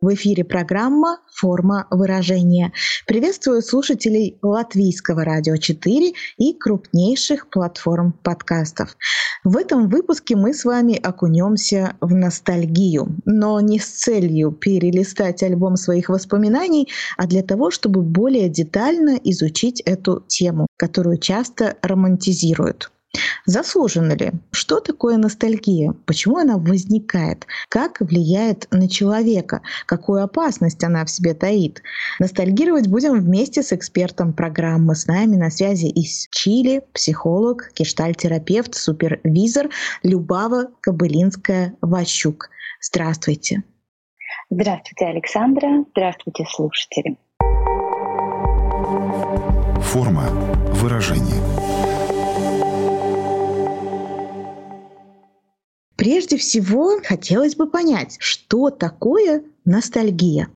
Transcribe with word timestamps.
В 0.00 0.14
эфире 0.14 0.44
программа 0.44 1.18
«Форма 1.34 1.88
выражения». 1.90 2.72
Приветствую 3.04 3.62
слушателей 3.62 4.38
Латвийского 4.42 5.24
радио 5.24 5.56
4 5.56 6.12
и 6.36 6.54
крупнейших 6.54 7.50
платформ 7.50 8.12
подкастов. 8.12 8.96
В 9.42 9.56
этом 9.56 9.88
выпуске 9.88 10.36
мы 10.36 10.54
с 10.54 10.64
вами 10.64 10.94
окунемся 10.94 11.96
в 12.00 12.14
ностальгию, 12.14 13.16
но 13.24 13.60
не 13.60 13.80
с 13.80 13.86
целью 13.86 14.52
перелистать 14.52 15.42
альбом 15.42 15.74
своих 15.74 16.10
воспоминаний, 16.10 16.88
а 17.16 17.26
для 17.26 17.42
того, 17.42 17.72
чтобы 17.72 18.02
более 18.02 18.48
детально 18.48 19.18
изучить 19.24 19.80
эту 19.80 20.22
тему, 20.28 20.68
которую 20.76 21.18
часто 21.18 21.76
романтизируют. 21.82 22.92
Заслуженно 23.46 24.12
ли? 24.12 24.32
Что 24.50 24.80
такое 24.80 25.16
ностальгия? 25.16 25.94
Почему 26.04 26.36
она 26.36 26.58
возникает? 26.58 27.46
Как 27.70 28.00
влияет 28.00 28.68
на 28.70 28.88
человека? 28.88 29.62
Какую 29.86 30.22
опасность 30.22 30.84
она 30.84 31.04
в 31.06 31.10
себе 31.10 31.32
таит? 31.32 31.82
Ностальгировать 32.18 32.88
будем 32.88 33.18
вместе 33.18 33.62
с 33.62 33.72
экспертом 33.72 34.34
программы. 34.34 34.94
С 34.94 35.06
нами 35.06 35.36
на 35.36 35.50
связи 35.50 35.86
из 35.86 36.28
Чили 36.30 36.82
психолог, 36.92 37.72
гештальтерапевт, 37.74 38.74
супервизор 38.74 39.70
Любава 40.02 40.68
Кобылинская-Ващук. 40.82 42.50
Здравствуйте. 42.82 43.62
Здравствуйте, 44.50 45.06
Александра. 45.06 45.84
Здравствуйте, 45.92 46.44
слушатели. 46.50 47.16
Форма 49.80 50.28
выражения– 50.74 51.42
Прежде 55.98 56.36
всего, 56.36 57.00
хотелось 57.02 57.56
бы 57.56 57.68
понять, 57.68 58.18
что 58.20 58.70
такое 58.70 59.42
ностальгия. 59.64 60.48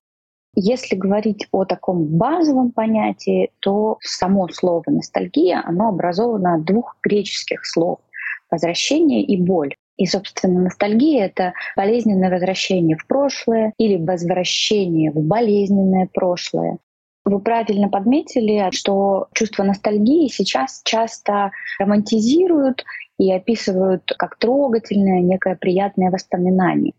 Если 0.55 0.95
говорить 0.95 1.47
о 1.51 1.65
таком 1.65 2.05
базовом 2.05 2.71
понятии, 2.71 3.51
то 3.59 3.97
само 3.99 4.47
слово 4.47 4.83
ностальгия, 4.87 5.61
оно 5.65 5.89
образовано 5.89 6.55
от 6.55 6.63
двух 6.63 6.95
греческих 7.03 7.65
слов— 7.65 7.99
возвращение 8.51 9.21
и 9.21 9.35
боль. 9.35 9.75
И, 9.97 10.05
собственно, 10.05 10.61
ностальгия— 10.61 11.25
это 11.27 11.53
болезненное 11.75 12.31
возвращение 12.31 12.95
в 12.95 13.05
прошлое 13.05 13.73
или 13.77 13.97
возвращение 13.97 15.11
в 15.11 15.19
болезненное 15.19 16.07
прошлое. 16.13 16.77
Вы 17.25 17.39
правильно 17.39 17.87
подметили, 17.87 18.69
что 18.71 19.27
чувство 19.33 19.63
ностальгии 19.63 20.27
сейчас 20.27 20.81
часто 20.83 21.51
романтизируют 21.79 22.83
и 23.17 23.31
описывают 23.31 24.03
как 24.17 24.37
трогательное, 24.37 25.21
некое 25.21 25.55
приятное 25.55 26.11
воспоминание. 26.11 26.93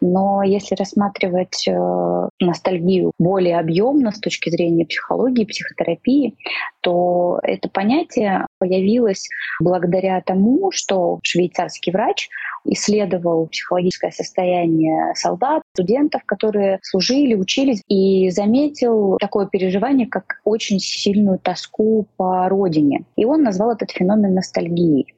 Но 0.00 0.42
если 0.42 0.74
рассматривать 0.74 1.66
э, 1.66 2.28
ностальгию 2.40 3.12
более 3.18 3.58
объемно 3.58 4.12
с 4.12 4.20
точки 4.20 4.50
зрения 4.50 4.86
психологии, 4.86 5.44
психотерапии, 5.44 6.36
то 6.80 7.40
это 7.42 7.68
понятие 7.68 8.46
появилось 8.58 9.28
благодаря 9.60 10.20
тому, 10.20 10.70
что 10.70 11.18
швейцарский 11.22 11.92
врач 11.92 12.28
исследовал 12.64 13.46
психологическое 13.46 14.10
состояние 14.10 15.14
солдат, 15.14 15.62
студентов, 15.74 16.22
которые 16.24 16.78
служили, 16.82 17.34
учились, 17.34 17.82
и 17.88 18.30
заметил 18.30 19.16
такое 19.18 19.46
переживание, 19.46 20.06
как 20.06 20.40
очень 20.44 20.78
сильную 20.78 21.38
тоску 21.38 22.06
по 22.16 22.48
родине. 22.48 23.04
И 23.16 23.24
он 23.24 23.42
назвал 23.42 23.72
этот 23.72 23.90
феномен 23.90 24.34
ностальгией. 24.34 25.14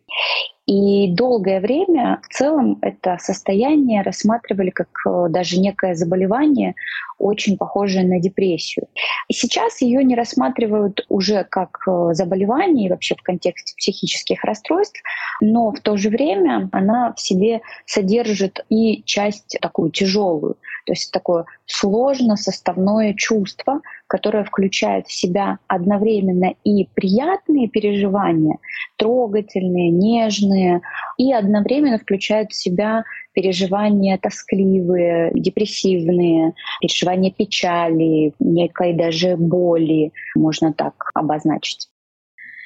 И 0.66 1.08
долгое 1.08 1.60
время 1.60 2.20
в 2.22 2.32
целом 2.32 2.78
это 2.80 3.16
состояние 3.18 4.02
рассматривали 4.02 4.70
как 4.70 4.88
э, 5.04 5.26
даже 5.28 5.58
некое 5.58 5.96
заболевание, 5.96 6.76
очень 7.18 7.58
похожее 7.58 8.06
на 8.06 8.20
депрессию. 8.20 8.86
И 9.26 9.32
сейчас 9.32 9.80
ее 9.80 10.04
не 10.04 10.14
рассматривают 10.14 11.04
уже 11.08 11.42
как 11.42 11.78
э, 11.88 12.10
заболевание 12.12 12.88
вообще 12.88 13.16
в 13.16 13.22
контексте 13.22 13.74
психических 13.76 14.44
расстройств, 14.44 15.02
но 15.40 15.72
в 15.72 15.80
то 15.80 15.96
же 15.96 16.08
время 16.08 16.68
она 16.70 17.14
в 17.16 17.20
себе 17.20 17.62
содержит 17.84 18.64
и 18.68 19.02
часть 19.02 19.58
такую 19.60 19.90
тяжелую, 19.90 20.54
то 20.86 20.92
есть 20.92 21.10
такое 21.10 21.46
сложно 21.66 22.36
составное 22.36 23.14
чувство, 23.14 23.80
которое 24.10 24.42
включает 24.42 25.06
в 25.06 25.12
себя 25.12 25.60
одновременно 25.68 26.54
и 26.64 26.88
приятные 26.94 27.68
переживания, 27.68 28.58
трогательные, 28.96 29.90
нежные, 29.90 30.80
и 31.16 31.32
одновременно 31.32 31.96
включает 31.96 32.50
в 32.50 32.56
себя 32.56 33.04
переживания 33.34 34.18
тоскливые, 34.18 35.30
депрессивные, 35.32 36.54
переживания 36.80 37.30
печали, 37.30 38.34
некой 38.40 38.94
даже 38.94 39.36
боли, 39.36 40.12
можно 40.34 40.72
так 40.72 41.10
обозначить. 41.14 41.88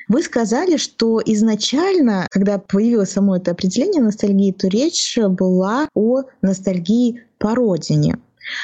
Вы 0.08 0.22
сказали, 0.22 0.78
что 0.78 1.20
изначально, 1.24 2.26
когда 2.30 2.58
появилось 2.58 3.10
само 3.10 3.36
это 3.36 3.50
определение 3.50 4.02
ностальгии, 4.02 4.52
то 4.52 4.68
речь 4.68 5.18
была 5.18 5.88
о 5.94 6.22
ностальгии 6.40 7.20
по 7.38 7.54
родине. 7.54 8.16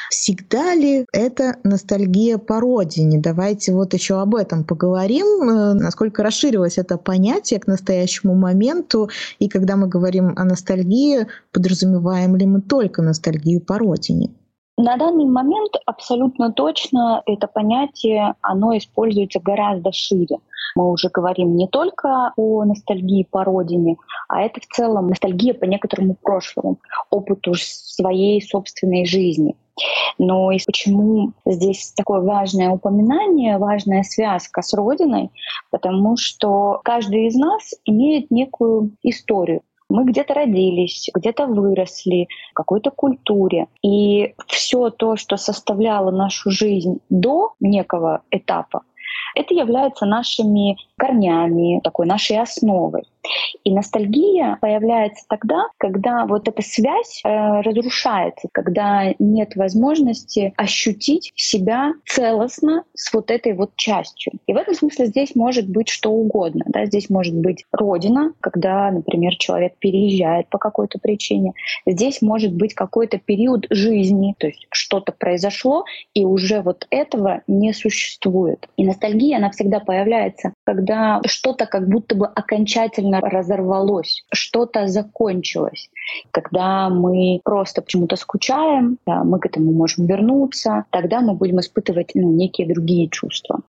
Всегда 0.09 0.75
ли 0.75 1.05
это 1.11 1.57
ностальгия 1.63 2.37
по 2.37 2.59
родине? 2.59 3.19
Давайте 3.19 3.73
вот 3.73 3.93
еще 3.93 4.19
об 4.19 4.35
этом 4.35 4.63
поговорим. 4.63 5.49
Э, 5.49 5.73
насколько 5.73 6.23
расширилось 6.23 6.77
это 6.77 6.97
понятие 6.97 7.59
к 7.59 7.67
настоящему 7.67 8.35
моменту? 8.35 9.09
И 9.39 9.49
когда 9.49 9.75
мы 9.75 9.87
говорим 9.87 10.33
о 10.35 10.43
ностальгии, 10.43 11.27
подразумеваем 11.51 12.35
ли 12.35 12.45
мы 12.45 12.61
только 12.61 13.01
ностальгию 13.01 13.61
по 13.61 13.77
родине? 13.77 14.31
На 14.77 14.97
данный 14.97 15.25
момент 15.25 15.73
абсолютно 15.85 16.51
точно 16.51 17.21
это 17.25 17.47
понятие, 17.47 18.35
оно 18.41 18.75
используется 18.77 19.39
гораздо 19.39 19.91
шире. 19.91 20.37
Мы 20.75 20.89
уже 20.91 21.09
говорим 21.09 21.55
не 21.55 21.67
только 21.67 22.33
о 22.35 22.63
ностальгии 22.63 23.27
по 23.29 23.43
родине, 23.43 23.97
а 24.27 24.41
это 24.41 24.61
в 24.61 24.65
целом 24.67 25.09
ностальгия 25.09 25.53
по 25.53 25.65
некоторому 25.65 26.15
прошлому, 26.15 26.79
опыту 27.09 27.53
своей 27.55 28.41
собственной 28.41 29.05
жизни. 29.05 29.55
Но 30.17 30.51
и 30.51 30.59
почему 30.65 31.33
здесь 31.45 31.93
такое 31.95 32.21
важное 32.21 32.69
упоминание, 32.69 33.57
важная 33.57 34.03
связка 34.03 34.61
с 34.61 34.73
Родиной? 34.73 35.31
Потому 35.71 36.17
что 36.17 36.81
каждый 36.83 37.27
из 37.27 37.35
нас 37.35 37.73
имеет 37.85 38.31
некую 38.31 38.91
историю. 39.03 39.61
Мы 39.89 40.05
где-то 40.05 40.33
родились, 40.33 41.09
где-то 41.13 41.47
выросли, 41.47 42.27
в 42.51 42.53
какой-то 42.53 42.91
культуре. 42.91 43.67
И 43.81 44.33
все 44.47 44.89
то, 44.89 45.17
что 45.17 45.35
составляло 45.35 46.11
нашу 46.11 46.49
жизнь 46.49 46.99
до 47.09 47.53
некого 47.59 48.21
этапа, 48.31 48.83
это 49.35 49.53
является 49.53 50.05
нашими 50.05 50.77
корнями, 50.97 51.81
такой 51.83 52.05
нашей 52.05 52.39
основой. 52.39 53.03
И 53.63 53.73
ностальгия 53.73 54.57
появляется 54.61 55.25
тогда, 55.29 55.67
когда 55.77 56.25
вот 56.25 56.47
эта 56.47 56.61
связь 56.61 57.21
э, 57.23 57.61
разрушается, 57.61 58.49
когда 58.51 59.13
нет 59.19 59.55
возможности 59.55 60.53
ощутить 60.57 61.31
себя 61.35 61.93
целостно 62.05 62.83
с 62.95 63.13
вот 63.13 63.31
этой 63.31 63.53
вот 63.53 63.75
частью. 63.75 64.33
И 64.47 64.53
в 64.53 64.57
этом 64.57 64.73
смысле 64.73 65.07
здесь 65.07 65.35
может 65.35 65.69
быть 65.69 65.89
что 65.89 66.11
угодно. 66.11 66.63
Да? 66.67 66.85
Здесь 66.85 67.09
может 67.09 67.35
быть 67.35 67.65
родина, 67.71 68.33
когда, 68.41 68.89
например, 68.91 69.35
человек 69.35 69.73
переезжает 69.79 70.49
по 70.49 70.57
какой-то 70.57 70.99
причине. 70.99 71.53
Здесь 71.85 72.21
может 72.21 72.53
быть 72.53 72.73
какой-то 72.73 73.19
период 73.19 73.67
жизни, 73.69 74.35
то 74.37 74.47
есть 74.47 74.67
что-то 74.71 75.11
произошло, 75.11 75.85
и 76.13 76.25
уже 76.25 76.61
вот 76.61 76.87
этого 76.89 77.41
не 77.47 77.73
существует. 77.73 78.67
И 78.77 78.85
ностальгия, 78.85 79.37
она 79.37 79.51
всегда 79.51 79.79
появляется, 79.79 80.53
когда 80.63 81.21
что-то 81.25 81.65
как 81.65 81.87
будто 81.87 82.15
бы 82.15 82.27
окончательно 82.27 83.10
сильно 83.11 83.21
разорвалось, 83.21 84.23
что-то 84.33 84.87
закончилось. 84.87 85.89
Когда 86.31 86.89
мы 86.89 87.41
просто 87.43 87.81
почему-то 87.81 88.15
скучаем, 88.15 88.97
да, 89.05 89.23
мы 89.23 89.39
к 89.39 89.45
этому 89.45 89.71
можем 89.71 90.05
вернуться, 90.05 90.85
тогда 90.91 91.21
мы 91.21 91.33
будем 91.33 91.59
испытывать 91.59 92.11
ну, 92.15 92.31
некие 92.31 92.67
другие 92.67 93.09
чувства. 93.09 93.61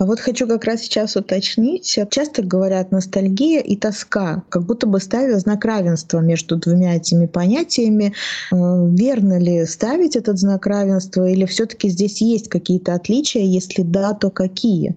А 0.00 0.06
вот 0.06 0.18
хочу 0.18 0.48
как 0.48 0.64
раз 0.64 0.80
сейчас 0.80 1.16
уточнить. 1.16 1.98
Часто 2.10 2.42
говорят 2.42 2.90
ностальгия 2.90 3.60
и 3.60 3.76
тоска, 3.76 4.42
как 4.48 4.64
будто 4.64 4.88
бы 4.88 4.98
ставя 4.98 5.38
знак 5.38 5.64
равенства 5.64 6.18
между 6.18 6.56
двумя 6.56 6.96
этими 6.96 7.26
понятиями. 7.26 8.12
Э, 8.52 8.56
верно 8.90 9.38
ли 9.38 9.64
ставить 9.66 10.16
этот 10.16 10.38
знак 10.38 10.66
равенства 10.66 11.28
или 11.28 11.44
все-таки 11.46 11.88
здесь 11.88 12.20
есть 12.20 12.48
какие-то 12.48 12.94
отличия? 12.94 13.42
Если 13.42 13.82
да, 13.82 14.14
то 14.14 14.30
какие? 14.30 14.96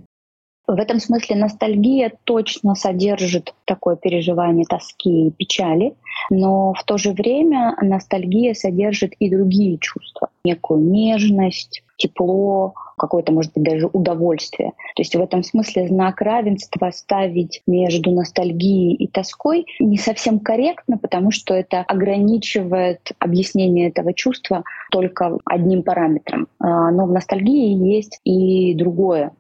В 0.68 0.78
этом 0.80 1.00
смысле 1.00 1.38
ностальгия 1.38 2.12
точно 2.26 2.76
содержит 2.76 3.54
такое 3.64 3.96
переживание 3.96 4.66
тоски 4.66 5.28
и 5.28 5.32
печали, 5.32 5.96
но 6.30 6.74
в 6.74 6.84
то 6.84 6.98
же 6.98 7.14
время 7.14 7.78
ностальгия 7.82 8.54
содержит 8.54 9.14
и 9.20 9.30
другие 9.30 9.78
чувства, 9.78 10.28
некую 10.44 10.82
нежность, 10.82 11.84
тепло, 11.96 12.74
какое-то, 12.98 13.32
может 13.32 13.54
быть, 13.54 13.64
даже 13.64 13.88
удовольствие. 13.88 14.72
То 14.96 15.02
есть 15.02 15.16
в 15.16 15.22
этом 15.22 15.44
смысле 15.44 15.88
знак 15.88 16.22
равенства 16.22 16.92
ставить 16.92 17.62
между 17.66 18.12
ностальгией 18.12 18.94
и 18.94 19.08
тоской 19.08 19.66
не 19.80 19.98
совсем 19.98 20.40
корректно, 20.40 20.98
потому 20.98 21.32
что 21.32 21.54
это 21.54 21.82
ограничивает 21.82 23.12
объяснение 23.20 23.90
этого 23.90 24.14
чувства 24.14 24.64
только 24.92 25.38
одним 25.46 25.84
параметром. 25.84 26.48
А, 26.60 26.92
но 26.92 27.06
в 27.06 27.12
ностальгии 27.12 27.96
есть 27.96 28.20
и 28.24 28.74
другое. 28.74 29.32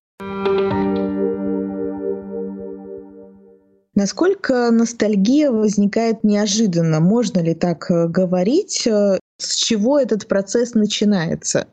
Насколько 3.98 4.70
ностальгия 4.70 5.50
возникает 5.50 6.24
неожиданно? 6.24 7.00
Можно 7.00 7.40
ли 7.40 7.56
так 7.56 7.90
э, 7.90 8.08
говорить? 8.08 8.86
Э, 8.86 9.18
с 9.40 9.56
чего 9.56 9.98
этот 9.98 10.28
процесс 10.28 10.76
начинается? 10.76 11.68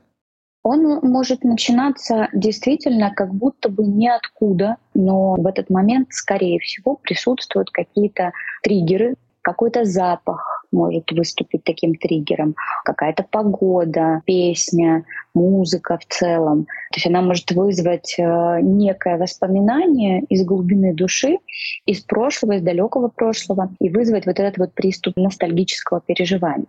Он 0.62 1.00
может 1.02 1.44
начинаться 1.44 2.28
действительно 2.32 3.12
как 3.14 3.34
будто 3.34 3.68
бы 3.68 3.84
ниоткуда, 3.84 4.78
но 4.94 5.34
в 5.34 5.46
этот 5.46 5.68
момент, 5.68 6.08
скорее 6.12 6.58
всего, 6.60 6.96
присутствуют 6.96 7.68
какие-то 7.70 8.32
триггеры, 8.62 9.16
какой-то 9.42 9.84
запах 9.84 10.63
может 10.74 11.10
выступить 11.12 11.64
таким 11.64 11.94
триггером, 11.94 12.54
какая-то 12.84 13.24
погода, 13.30 14.22
песня, 14.26 15.04
музыка 15.34 15.98
в 15.98 16.06
целом. 16.06 16.64
То 16.64 16.96
есть 16.96 17.06
она 17.06 17.22
может 17.22 17.50
вызвать 17.52 18.16
э, 18.18 18.58
некое 18.60 19.16
воспоминание 19.16 20.22
из 20.28 20.44
глубины 20.44 20.94
души, 20.94 21.38
из 21.86 22.00
прошлого, 22.00 22.52
из 22.52 22.62
далекого 22.62 23.08
прошлого, 23.08 23.70
и 23.80 23.88
вызвать 23.88 24.26
вот 24.26 24.38
этот 24.38 24.58
вот 24.58 24.74
приступ 24.74 25.16
ностальгического 25.16 26.00
переживания. 26.00 26.66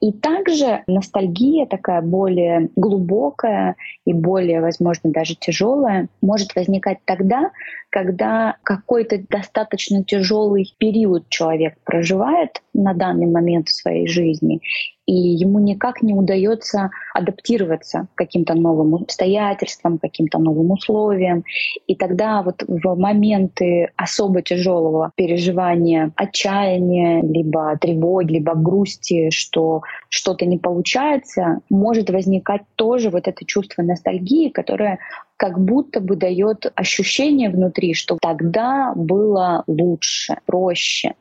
И 0.00 0.12
также 0.12 0.82
ностальгия 0.86 1.64
такая 1.64 2.02
более 2.02 2.68
глубокая 2.76 3.76
и 4.04 4.12
более, 4.12 4.60
возможно, 4.60 5.10
даже 5.10 5.34
тяжелая 5.34 6.08
может 6.20 6.54
возникать 6.54 6.98
тогда, 7.06 7.50
когда 7.88 8.56
какой-то 8.62 9.18
достаточно 9.30 10.04
тяжелый 10.04 10.74
период 10.78 11.28
человек 11.30 11.76
проживает 11.84 12.62
на 12.76 12.94
данный 12.94 13.26
момент 13.26 13.68
в 13.68 13.74
своей 13.74 14.06
жизни, 14.06 14.60
и 15.06 15.12
ему 15.12 15.60
никак 15.60 16.02
не 16.02 16.14
удается 16.14 16.90
адаптироваться 17.14 18.08
к 18.14 18.18
каким-то 18.18 18.54
новым 18.54 18.96
обстоятельствам, 18.96 19.98
каким-то 19.98 20.38
новым 20.38 20.72
условиям. 20.72 21.44
И 21.86 21.94
тогда 21.94 22.42
вот 22.42 22.64
в 22.66 22.96
моменты 22.96 23.90
особо 23.96 24.42
тяжелого 24.42 25.12
переживания, 25.14 26.10
отчаяния, 26.16 27.22
либо 27.22 27.78
тревоги, 27.80 28.32
либо 28.34 28.54
грусти, 28.54 29.30
что 29.30 29.82
что-то 30.08 30.44
не 30.44 30.58
получается, 30.58 31.60
может 31.70 32.10
возникать 32.10 32.62
тоже 32.74 33.10
вот 33.10 33.28
это 33.28 33.44
чувство 33.44 33.82
ностальгии, 33.82 34.48
которое 34.48 34.98
как 35.36 35.60
будто 35.60 36.00
бы 36.00 36.16
дает 36.16 36.72
ощущение 36.74 37.50
внутри, 37.50 37.94
что 37.94 38.18
тогда 38.20 38.92
было 38.96 39.62
лучше, 39.66 40.38
проще. 40.46 41.14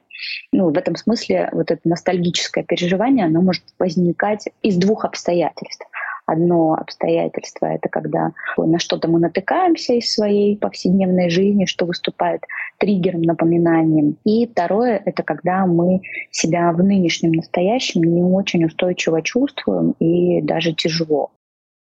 Ну, 0.52 0.72
в 0.72 0.78
этом 0.78 0.96
смысле 0.96 1.50
вот 1.52 1.72
это 1.72 1.82
ностальгическое 1.84 2.64
переживание, 2.64 3.26
оно 3.26 3.42
может 3.42 3.64
возникать 3.80 4.48
из 4.62 4.78
двух 4.78 5.06
обстоятельств. 5.06 5.86
Одно 6.26 6.74
обстоятельство— 6.74 7.66
это 7.68 7.88
когда 7.88 8.32
на 8.58 8.80
что-то 8.80 9.08
мы 9.08 9.20
натыкаемся 9.20 9.94
из 9.94 10.12
своей 10.12 10.58
повседневной 10.58 11.30
жизни, 11.30 11.66
что 11.66 11.86
выступает 11.86 12.42
триггером, 12.80 13.22
напоминанием. 13.22 14.18
И 14.24 14.48
второе— 14.48 15.02
это 15.06 15.22
когда 15.22 15.68
мы 15.68 16.02
себя 16.32 16.72
в 16.72 16.84
нынешнем 16.84 17.34
настоящем 17.34 18.02
не 18.04 18.24
очень 18.24 18.66
устойчиво 18.66 19.22
чувствуем 19.22 19.92
и 20.00 20.42
даже 20.42 20.74
тяжело. 20.74 21.32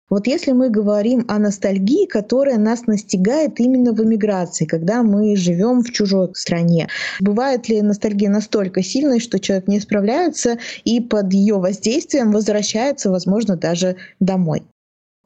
Вот 0.09 0.29
если 0.29 0.53
мы 0.53 0.71
говорим 0.71 1.25
о 1.27 1.41
ностальгии, 1.41 2.07
которая 2.07 2.59
нас 2.59 2.87
настигает 2.87 3.59
именно 3.59 3.93
в 3.93 4.01
эмиграции, 4.01 4.65
когда 4.65 5.03
мы 5.03 5.35
живем 5.35 5.83
в 5.83 5.91
чужой 5.91 6.29
стране, 6.35 6.87
бывает 7.21 7.69
ли 7.69 7.83
ностальгия 7.83 8.31
настолько 8.31 8.83
сильной, 8.83 9.19
что 9.19 9.41
человек 9.41 9.67
не 9.67 9.81
справляется 9.81 10.59
и 10.85 11.01
под 11.01 11.33
ее 11.33 11.57
воздействием 11.57 12.31
возвращается, 12.31 13.11
возможно, 13.11 13.57
даже 13.57 13.97
домой? 14.21 14.63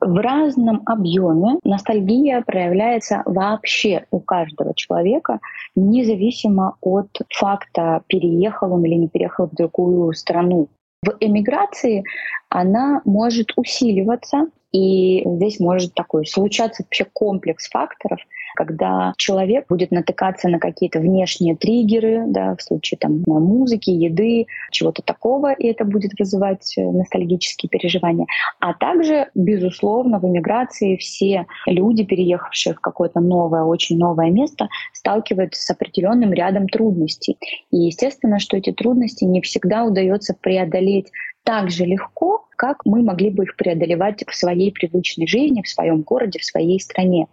В 0.01 0.17
разном 0.17 0.83
объеме 0.87 1.59
ностальгия 1.63 2.41
проявляется 2.41 3.23
вообще 3.27 4.07
у 4.11 4.21
каждого 4.21 4.75
человека, 4.75 5.41
независимо 5.77 6.77
от 6.81 7.11
факта, 7.29 8.03
переехал 8.07 8.73
он 8.73 8.85
или 8.87 8.95
не 8.95 9.09
переехал 9.09 9.47
в 9.47 9.55
другую 9.55 10.15
страну. 10.15 10.69
В 11.03 11.17
эмиграции 11.21 12.05
она 12.49 13.03
может 13.05 13.53
усиливаться, 13.57 14.47
и 14.73 15.23
здесь 15.25 15.59
может 15.61 15.95
такой 15.95 16.27
случаться 16.27 16.83
вообще 16.83 17.05
комплекс 17.05 17.69
факторов, 17.69 18.21
когда 18.55 19.13
человек 19.17 19.67
будет 19.69 19.91
натыкаться 19.91 20.49
на 20.49 20.59
какие-то 20.59 21.01
внешние 21.01 21.57
триггеры, 21.57 22.25
да, 22.27 22.57
в 22.57 22.63
случае 22.63 22.99
там 22.99 23.23
музыки, 23.27 23.91
еды, 23.91 24.47
чего-то 24.71 25.03
такого, 25.03 25.53
и 25.53 25.67
это 25.67 25.85
будет 25.85 26.13
вызывать 26.19 26.77
э, 26.77 26.83
ностальгические 26.83 27.69
переживания. 27.69 28.27
А 28.61 28.75
также, 28.75 29.29
безусловно, 29.35 30.19
в 30.19 30.27
эмиграции 30.27 30.97
все 30.97 31.47
люди, 31.67 32.05
переехавшие 32.05 32.75
в 32.75 32.81
какое-то 32.81 33.21
новое, 33.21 33.63
очень 33.63 33.99
новое 33.99 34.31
место, 34.31 34.69
сталкиваются 34.93 35.63
с 35.63 35.71
определенным 35.71 36.33
рядом 36.33 36.69
трудностей. 36.69 37.39
И 37.71 37.79
естественно, 37.79 38.39
что 38.39 38.57
эти 38.57 38.73
трудности 38.73 39.25
не 39.25 39.41
всегда 39.41 39.85
удается 39.85 40.35
преодолеть 40.41 41.11
так 41.45 41.71
же 41.71 41.85
легко, 41.85 42.47
как 42.57 42.85
мы 42.85 43.03
могли 43.03 43.31
бы 43.31 43.45
их 43.45 43.57
преодолевать 43.57 44.23
в 44.27 44.35
своей 44.35 44.71
привычной 44.71 45.27
жизни, 45.27 45.63
в 45.63 45.69
своем 45.69 46.03
городе, 46.03 46.39
в 46.39 46.45
своей 46.45 46.79
стране. 46.79 47.27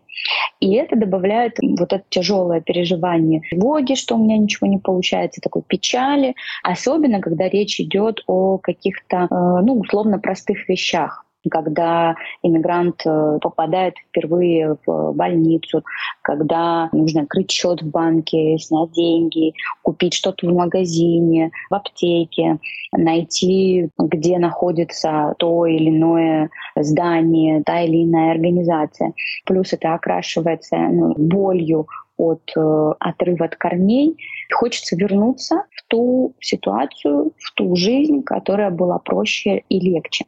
И 0.60 0.74
это 0.74 0.96
добавляет 0.96 1.58
вот 1.62 1.94
это 1.94 2.04
тяжелое 2.10 2.62
переживание 2.62 3.42
тревоги, 3.42 3.94
что 3.94 4.16
у 4.16 4.24
меня 4.24 4.38
ничего 4.38 4.68
не 4.68 4.80
получается, 4.80 5.42
такой 5.42 5.62
печали, 5.62 6.36
особенно 6.64 7.22
когда 7.22 7.48
речь 7.48 7.80
идет 7.80 8.24
о 8.28 8.58
каких-то, 8.58 9.18
э, 9.18 9.28
ну, 9.30 9.80
условно 9.80 10.20
простых 10.20 10.68
вещах 10.68 11.27
когда 11.50 12.16
иммигрант 12.44 13.02
э, 13.06 13.40
попадает 13.42 13.96
впервые 14.10 14.78
в 14.86 15.14
больницу, 15.14 15.84
когда 16.22 16.90
нужно 16.92 17.22
открыть 17.22 17.52
счет 17.52 17.82
в 17.82 17.90
банке, 17.90 18.58
снять 18.58 18.92
деньги, 18.92 19.54
купить 19.82 20.14
что-то 20.14 20.48
в 20.48 20.54
магазине, 20.54 21.52
в 21.70 21.76
аптеке, 21.76 22.60
найти, 22.92 23.90
где 23.98 24.38
находится 24.40 25.36
то 25.38 25.66
или 25.66 25.90
иное 25.90 26.50
здание, 26.76 27.64
та 27.64 27.82
или 27.82 28.04
иная 28.04 28.32
организация. 28.32 29.14
Плюс 29.46 29.74
это 29.74 29.94
окрашивается 29.94 30.78
ну, 30.78 31.14
болью 31.18 31.88
от 32.18 32.42
э, 32.56 32.94
отрыва 33.00 33.46
от 33.46 33.56
корней. 33.56 34.18
Хочется 34.52 34.96
вернуться 34.96 35.64
ту 35.88 36.34
ситуацию, 36.40 37.34
в 37.38 37.54
ту 37.54 37.76
жизнь, 37.76 38.24
которая 38.24 38.70
была 38.70 39.00
проще 39.00 39.64
и 39.70 39.80
легче. 39.80 40.26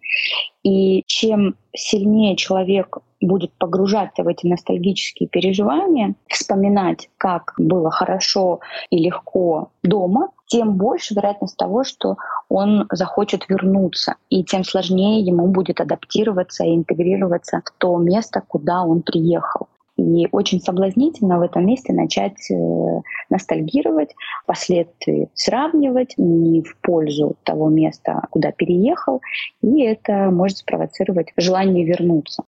И 0.64 1.04
чем 1.06 1.56
сильнее 1.74 2.36
человек 2.36 2.98
будет 3.22 3.52
погружаться 3.58 4.24
в 4.24 4.28
эти 4.28 4.48
ностальгические 4.48 5.28
переживания, 5.28 6.16
вспоминать, 6.28 7.10
как 7.18 7.54
было 7.58 7.92
хорошо 7.92 8.60
и 8.90 8.98
легко 8.98 9.72
дома, 9.84 10.30
тем 10.48 10.78
больше 10.78 11.14
вероятность 11.14 11.58
того, 11.58 11.84
что 11.84 12.18
он 12.48 12.88
захочет 12.92 13.48
вернуться, 13.50 14.16
и 14.30 14.44
тем 14.44 14.64
сложнее 14.64 15.22
ему 15.22 15.48
будет 15.48 15.82
адаптироваться 15.82 16.64
и 16.64 16.76
интегрироваться 16.76 17.62
в 17.66 17.72
то 17.78 17.98
место, 17.98 18.42
куда 18.48 18.84
он 18.84 19.02
приехал. 19.02 19.68
И 20.00 20.28
очень 20.32 20.62
соблазнительно 20.62 21.40
в 21.40 21.42
этом 21.42 21.66
месте 21.66 21.92
начать 21.92 22.50
э, 22.50 23.02
ностальгировать, 23.30 24.16
впоследствии 24.44 25.30
сравнивать 25.34 26.14
не 26.18 26.62
в 26.62 26.78
пользу 26.82 27.36
того 27.44 27.70
места, 27.70 28.22
куда 28.30 28.54
переехал, 28.54 29.22
и 29.62 29.82
это 29.82 30.32
может 30.32 30.60
спровоцировать 30.60 31.34
желание 31.36 31.86
вернуться. 31.86 32.44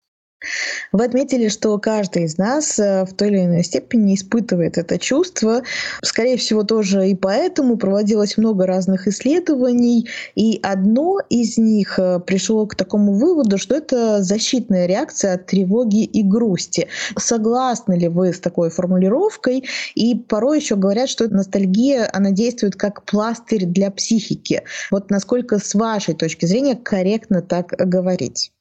Вы 0.92 1.06
отметили, 1.06 1.48
что 1.48 1.78
каждый 1.78 2.24
из 2.24 2.38
нас 2.38 2.80
э, 2.80 3.06
в 3.06 3.14
той 3.14 3.30
или 3.30 3.46
иной 3.46 3.64
степени 3.64 4.16
испытывает 4.16 4.78
это 4.78 4.98
чувство. 4.98 5.62
Скорее 6.02 6.38
всего, 6.38 6.64
тоже 6.64 7.10
и 7.10 7.16
поэтому 7.16 7.78
проводилось 7.78 8.38
много 8.38 8.66
разных 8.66 9.08
исследований. 9.08 10.10
И 10.36 10.60
одно 10.64 11.20
из 11.30 11.58
них 11.58 12.00
э, 12.00 12.20
пришло 12.20 12.66
к 12.66 12.76
такому 12.76 13.14
выводу, 13.14 13.58
что 13.58 13.76
это 13.76 14.24
защитная 14.24 14.88
реакция 14.88 15.36
от 15.36 15.46
тревоги 15.46 16.04
и 16.04 16.24
грусти. 16.24 16.88
Согласны 17.18 17.94
ли 17.94 18.08
вы 18.08 18.34
с 18.34 18.40
такой 18.40 18.70
формулировкой? 18.70 19.64
И 19.96 20.16
порой 20.16 20.60
еще 20.60 20.76
говорят, 20.76 21.10
что 21.10 21.28
ностальгия, 21.28 22.10
она 22.12 22.32
действует 22.32 22.76
как 22.76 23.04
пластырь 23.04 23.66
для 23.66 23.92
психики. 23.92 24.64
Вот 24.90 25.12
насколько 25.12 25.60
с 25.60 25.76
вашей 25.76 26.16
точки 26.16 26.46
зрения 26.46 26.76
корректно 26.76 27.42
так 27.42 27.68
говорить? 27.78 28.52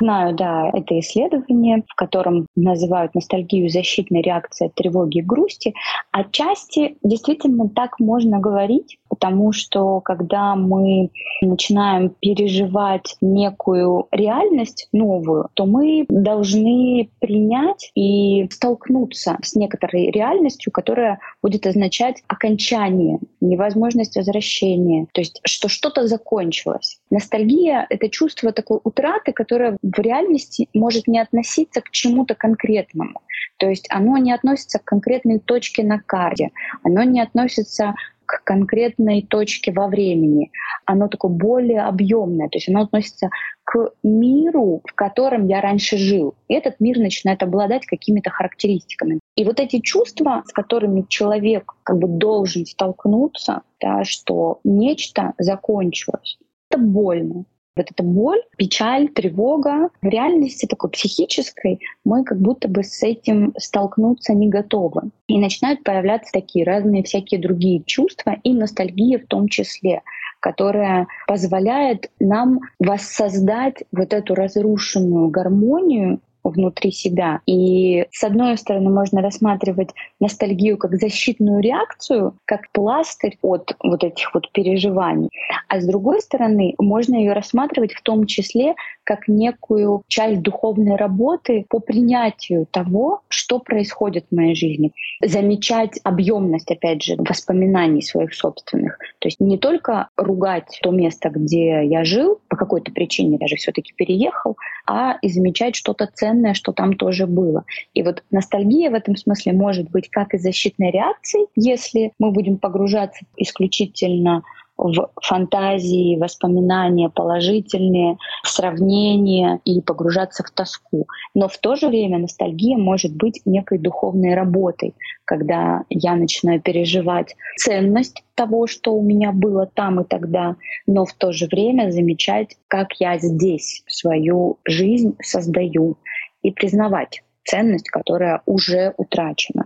Знаю, 0.00 0.34
да, 0.34 0.70
это 0.72 0.98
исследование, 1.00 1.82
в 1.88 1.94
котором 1.94 2.46
называют 2.54 3.14
ностальгию 3.14 3.68
защитной 3.68 4.22
реакцией 4.22 4.70
тревоги 4.74 5.18
и 5.18 5.22
грусти. 5.22 5.74
Отчасти 6.12 6.96
действительно 7.02 7.68
так 7.68 7.98
можно 7.98 8.38
говорить, 8.38 8.98
потому 9.18 9.52
что 9.52 10.00
когда 10.00 10.54
мы 10.54 11.10
начинаем 11.40 12.10
переживать 12.20 13.16
некую 13.20 14.06
реальность 14.12 14.88
новую, 14.92 15.48
то 15.54 15.66
мы 15.66 16.06
должны 16.08 17.10
принять 17.18 17.90
и 17.96 18.48
столкнуться 18.50 19.36
с 19.42 19.56
некоторой 19.56 20.10
реальностью, 20.12 20.70
которая 20.70 21.18
будет 21.42 21.66
означать 21.66 22.22
окончание, 22.28 23.18
невозможность 23.40 24.16
возвращения, 24.16 25.06
то 25.12 25.20
есть 25.20 25.40
что 25.44 25.68
что-то 25.68 26.06
закончилось. 26.06 27.00
Ностальгия— 27.10 27.86
это 27.90 28.08
чувство 28.08 28.52
такой 28.52 28.78
утраты, 28.84 29.32
которое 29.32 29.76
в 29.82 29.98
реальности 29.98 30.68
может 30.74 31.08
не 31.08 31.18
относиться 31.18 31.80
к 31.80 31.90
чему-то 31.90 32.36
конкретному. 32.36 33.20
То 33.56 33.68
есть 33.68 33.86
оно 33.90 34.16
не 34.18 34.32
относится 34.32 34.78
к 34.78 34.84
конкретной 34.84 35.40
точке 35.40 35.82
на 35.82 35.98
карте, 35.98 36.50
оно 36.84 37.02
не 37.02 37.20
относится 37.20 37.94
к 38.28 38.44
конкретной 38.44 39.22
точке 39.22 39.72
во 39.72 39.88
времени. 39.88 40.52
Оно 40.84 41.08
такое 41.08 41.30
более 41.30 41.80
объемное, 41.80 42.48
то 42.48 42.58
есть 42.58 42.68
оно 42.68 42.82
относится 42.82 43.30
к 43.64 43.90
миру, 44.02 44.82
в 44.84 44.94
котором 44.94 45.46
я 45.46 45.62
раньше 45.62 45.96
жил. 45.96 46.34
И 46.46 46.54
этот 46.54 46.78
мир 46.78 46.98
начинает 46.98 47.42
обладать 47.42 47.86
какими-то 47.86 48.30
характеристиками. 48.30 49.18
И 49.34 49.44
вот 49.44 49.60
эти 49.60 49.80
чувства, 49.80 50.42
с 50.46 50.52
которыми 50.52 51.06
человек 51.08 51.72
как 51.82 51.98
бы 51.98 52.06
должен 52.06 52.66
столкнуться, 52.66 53.62
да, 53.80 54.04
что 54.04 54.60
нечто 54.62 55.32
закончилось, 55.38 56.38
это 56.70 56.80
больно. 56.80 57.44
Вот 57.78 57.92
эта 57.92 58.02
боль, 58.02 58.42
печаль, 58.56 59.08
тревога 59.08 59.90
в 60.02 60.06
реальности 60.06 60.66
такой 60.66 60.90
психической 60.90 61.78
мы 62.04 62.24
как 62.24 62.40
будто 62.40 62.66
бы 62.66 62.82
с 62.82 63.04
этим 63.04 63.54
столкнуться 63.56 64.34
не 64.34 64.48
готовы. 64.48 65.10
И 65.28 65.38
начинают 65.38 65.84
появляться 65.84 66.32
такие 66.32 66.64
разные 66.64 67.04
всякие 67.04 67.40
другие 67.40 67.84
чувства 67.86 68.36
и 68.42 68.52
ностальгия 68.52 69.18
в 69.18 69.26
том 69.26 69.48
числе 69.48 70.02
которая 70.40 71.08
позволяет 71.26 72.10
нам 72.20 72.60
воссоздать 72.78 73.82
вот 73.90 74.12
эту 74.12 74.36
разрушенную 74.36 75.30
гармонию 75.30 76.20
внутри 76.50 76.90
себя. 76.90 77.40
И 77.46 78.06
с 78.10 78.24
одной 78.24 78.56
стороны 78.56 78.90
можно 78.90 79.22
рассматривать 79.22 79.90
ностальгию 80.20 80.78
как 80.78 80.96
защитную 80.96 81.60
реакцию, 81.60 82.34
как 82.44 82.70
пластырь 82.72 83.38
от 83.42 83.76
вот 83.82 84.04
этих 84.04 84.32
вот 84.34 84.50
переживаний. 84.52 85.30
А 85.68 85.80
с 85.80 85.86
другой 85.86 86.20
стороны 86.20 86.74
можно 86.78 87.16
ее 87.16 87.32
рассматривать 87.32 87.92
в 87.92 88.02
том 88.02 88.26
числе 88.26 88.74
как 89.08 89.26
некую 89.26 90.02
часть 90.06 90.42
духовной 90.42 90.96
работы 90.96 91.64
по 91.70 91.80
принятию 91.80 92.66
того, 92.70 93.22
что 93.28 93.58
происходит 93.58 94.26
в 94.30 94.34
моей 94.34 94.54
жизни. 94.54 94.92
Замечать 95.24 95.98
объемность, 96.04 96.70
опять 96.70 97.02
же, 97.02 97.16
воспоминаний 97.16 98.02
своих 98.02 98.34
собственных. 98.34 98.98
То 99.18 99.28
есть 99.28 99.40
не 99.40 99.56
только 99.56 100.08
ругать 100.18 100.78
то 100.82 100.90
место, 100.90 101.30
где 101.30 101.86
я 101.86 102.04
жил, 102.04 102.38
по 102.48 102.56
какой-то 102.56 102.92
причине 102.92 103.38
даже 103.38 103.56
все-таки 103.56 103.94
переехал, 103.96 104.58
а 104.86 105.16
и 105.22 105.30
замечать 105.30 105.74
что-то 105.74 106.06
ценное, 106.12 106.52
что 106.52 106.72
там 106.72 106.92
тоже 106.92 107.26
было. 107.26 107.64
И 107.94 108.02
вот 108.02 108.22
ностальгия 108.30 108.90
в 108.90 108.94
этом 108.94 109.16
смысле 109.16 109.54
может 109.54 109.90
быть 109.90 110.10
как 110.10 110.34
и 110.34 110.38
защитной 110.38 110.90
реакцией, 110.90 111.46
если 111.56 112.12
мы 112.18 112.30
будем 112.30 112.58
погружаться 112.58 113.24
исключительно 113.38 114.42
в 114.78 115.10
фантазии, 115.20 116.16
воспоминания 116.16 117.10
положительные, 117.10 118.16
сравнения 118.44 119.60
и 119.64 119.82
погружаться 119.82 120.44
в 120.44 120.50
тоску. 120.50 121.06
Но 121.34 121.48
в 121.48 121.58
то 121.58 121.74
же 121.74 121.88
время 121.88 122.18
ностальгия 122.18 122.78
может 122.78 123.14
быть 123.14 123.42
некой 123.44 123.78
духовной 123.78 124.34
работой, 124.34 124.94
когда 125.24 125.82
я 125.90 126.14
начинаю 126.14 126.62
переживать 126.62 127.34
ценность 127.56 128.22
того, 128.34 128.66
что 128.68 128.94
у 128.94 129.02
меня 129.02 129.32
было 129.32 129.66
там 129.66 130.00
и 130.00 130.04
тогда, 130.04 130.56
но 130.86 131.04
в 131.04 131.12
то 131.12 131.32
же 131.32 131.46
время 131.46 131.90
замечать, 131.90 132.56
как 132.68 132.92
я 133.00 133.18
здесь 133.18 133.82
свою 133.88 134.58
жизнь 134.64 135.16
создаю 135.20 135.96
и 136.42 136.52
признавать 136.52 137.22
ценность, 137.44 137.90
которая 137.90 138.42
уже 138.46 138.94
утрачена. 138.96 139.64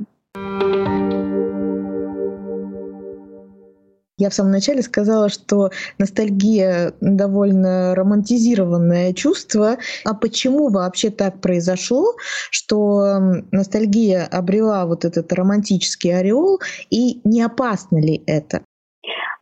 Я 4.23 4.31
в 4.31 4.35
самом 4.35 4.52
начале 4.52 4.83
сказала, 4.83 5.29
что 5.29 5.71
ностальгия 5.99 6.93
довольно 7.00 7.93
романтизированное 7.97 9.14
чувство. 9.14 9.79
А 10.05 10.14
почему 10.14 10.69
вообще 10.69 11.11
так 11.11 11.41
произошло, 11.41 12.14
что 12.52 13.19
ностальгия 13.50 14.25
обрела 14.31 14.87
вот 14.87 15.05
этот 15.05 15.33
романтический 15.33 16.17
ореол, 16.17 16.61
и 16.88 17.21
не 17.25 17.43
опасно 17.43 17.99
ли 18.00 18.23
это? 18.29 18.61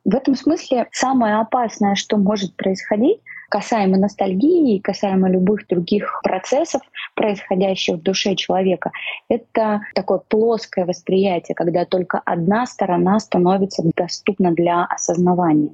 В 0.06 0.14
этом 0.14 0.34
смысле 0.34 0.88
самое 0.92 1.40
опасное, 1.40 1.94
что 1.94 2.16
может 2.16 2.56
происходить, 2.56 3.20
касаемо 3.50 3.98
ностальгии 3.98 4.78
касаемо 4.78 5.28
любых 5.28 5.66
других 5.68 6.20
процессов, 6.22 6.80
происходящих 7.14 7.96
в 7.96 8.02
душе 8.02 8.34
человека, 8.36 8.92
это 9.28 9.82
такое 9.94 10.18
плоское 10.18 10.86
восприятие, 10.86 11.54
когда 11.54 11.84
только 11.84 12.22
одна 12.24 12.66
сторона 12.66 13.18
становится 13.20 13.82
доступна 13.96 14.52
для 14.52 14.84
осознавания. 14.84 15.72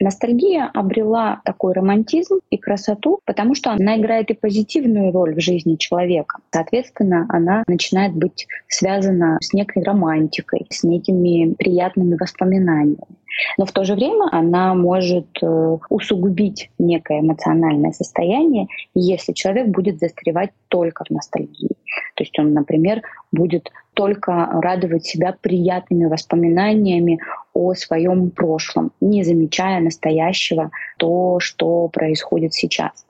Ностальгия 0.00 0.68
обрела 0.74 1.40
такой 1.44 1.74
романтизм 1.74 2.40
и 2.50 2.58
красоту, 2.58 3.20
потому 3.24 3.54
что 3.54 3.70
она 3.70 3.96
играет 3.96 4.30
и 4.30 4.34
позитивную 4.34 5.12
роль 5.12 5.34
в 5.34 5.40
жизни 5.40 5.76
человека. 5.76 6.38
Соответственно, 6.50 7.26
она 7.28 7.62
начинает 7.68 8.14
быть 8.14 8.46
связана 8.68 9.38
с 9.40 9.52
некой 9.52 9.84
романтикой, 9.84 10.66
с 10.70 10.82
некими 10.82 11.54
приятными 11.54 12.16
воспоминаниями. 12.16 13.06
Но 13.58 13.64
в 13.64 13.72
то 13.72 13.84
же 13.84 13.94
время 13.94 14.28
она 14.30 14.74
может 14.74 15.26
э, 15.42 15.78
усугубить 15.88 16.70
некое 16.78 17.20
эмоциональное 17.20 17.92
состояние, 17.92 18.66
если 18.94 19.32
человек 19.32 19.68
будет 19.68 19.98
застревать 19.98 20.50
только 20.68 21.04
в 21.04 21.10
ностальгии. 21.10 21.76
То 22.14 22.24
есть 22.24 22.38
он, 22.38 22.52
например, 22.52 23.02
будет 23.30 23.70
только 23.94 24.48
радовать 24.52 25.04
себя 25.04 25.36
приятными 25.40 26.06
воспоминаниями 26.06 27.20
о 27.52 27.74
своем 27.74 28.30
прошлом, 28.30 28.92
не 29.00 29.22
замечая 29.22 29.80
настоящего 29.80 30.70
то, 30.98 31.40
что 31.40 31.88
происходит 31.88 32.54
сейчас. 32.54 33.04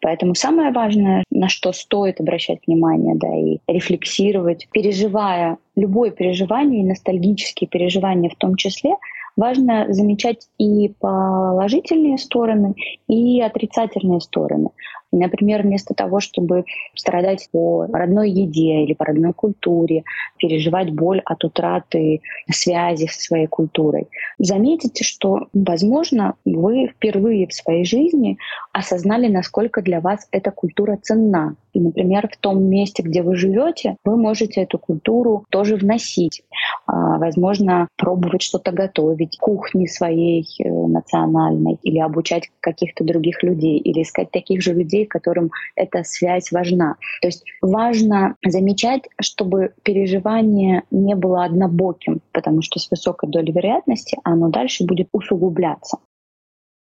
Поэтому 0.00 0.34
самое 0.34 0.70
важное, 0.70 1.24
на 1.30 1.48
что 1.48 1.72
стоит 1.72 2.20
обращать 2.20 2.60
внимание, 2.66 3.14
да, 3.16 3.34
и 3.34 3.58
рефлексировать, 3.66 4.68
переживая 4.72 5.58
любое 5.74 6.10
переживание, 6.10 6.82
и 6.82 6.86
ностальгические 6.86 7.68
переживания 7.68 8.30
в 8.30 8.36
том 8.36 8.56
числе, 8.56 8.94
важно 9.36 9.86
замечать 9.92 10.48
и 10.58 10.88
положительные 10.98 12.18
стороны, 12.18 12.74
и 13.08 13.40
отрицательные 13.40 14.20
стороны. 14.20 14.70
Например, 15.18 15.62
вместо 15.62 15.94
того, 15.94 16.20
чтобы 16.20 16.64
страдать 16.94 17.48
по 17.52 17.86
родной 17.86 18.30
еде 18.30 18.84
или 18.84 18.92
по 18.92 19.04
родной 19.04 19.32
культуре, 19.32 20.04
переживать 20.38 20.90
боль 20.90 21.22
от 21.24 21.44
утраты 21.44 22.20
связи 22.50 23.06
со 23.06 23.20
своей 23.20 23.46
культурой, 23.46 24.08
заметите, 24.38 25.04
что, 25.04 25.48
возможно, 25.52 26.34
вы 26.44 26.88
впервые 26.88 27.46
в 27.46 27.54
своей 27.54 27.84
жизни 27.84 28.38
осознали, 28.72 29.28
насколько 29.28 29.82
для 29.82 30.00
вас 30.00 30.28
эта 30.30 30.50
культура 30.50 30.98
ценна. 31.02 31.56
И, 31.72 31.80
например, 31.80 32.28
в 32.32 32.36
том 32.38 32.62
месте, 32.64 33.02
где 33.02 33.22
вы 33.22 33.36
живете, 33.36 33.96
вы 34.04 34.16
можете 34.16 34.62
эту 34.62 34.78
культуру 34.78 35.44
тоже 35.50 35.76
вносить. 35.76 36.42
А, 36.86 37.18
возможно, 37.18 37.88
пробовать 37.96 38.42
что-то 38.42 38.72
готовить, 38.72 39.36
кухни 39.38 39.86
своей 39.86 40.46
э, 40.58 40.68
национальной, 40.68 41.78
или 41.82 41.98
обучать 41.98 42.50
каких-то 42.60 43.04
других 43.04 43.42
людей, 43.42 43.78
или 43.78 44.02
искать 44.02 44.30
таких 44.30 44.62
же 44.62 44.72
людей, 44.72 45.05
которым 45.06 45.50
эта 45.74 46.04
связь 46.04 46.52
важна. 46.52 46.96
То 47.22 47.28
есть 47.28 47.44
важно 47.62 48.36
замечать, 48.44 49.02
чтобы 49.20 49.72
переживание 49.82 50.82
не 50.90 51.14
было 51.14 51.44
однобоким, 51.44 52.20
потому 52.32 52.62
что 52.62 52.78
с 52.78 52.90
высокой 52.90 53.30
долей 53.30 53.52
вероятности 53.52 54.18
оно 54.24 54.48
дальше 54.48 54.84
будет 54.84 55.08
усугубляться. 55.12 55.98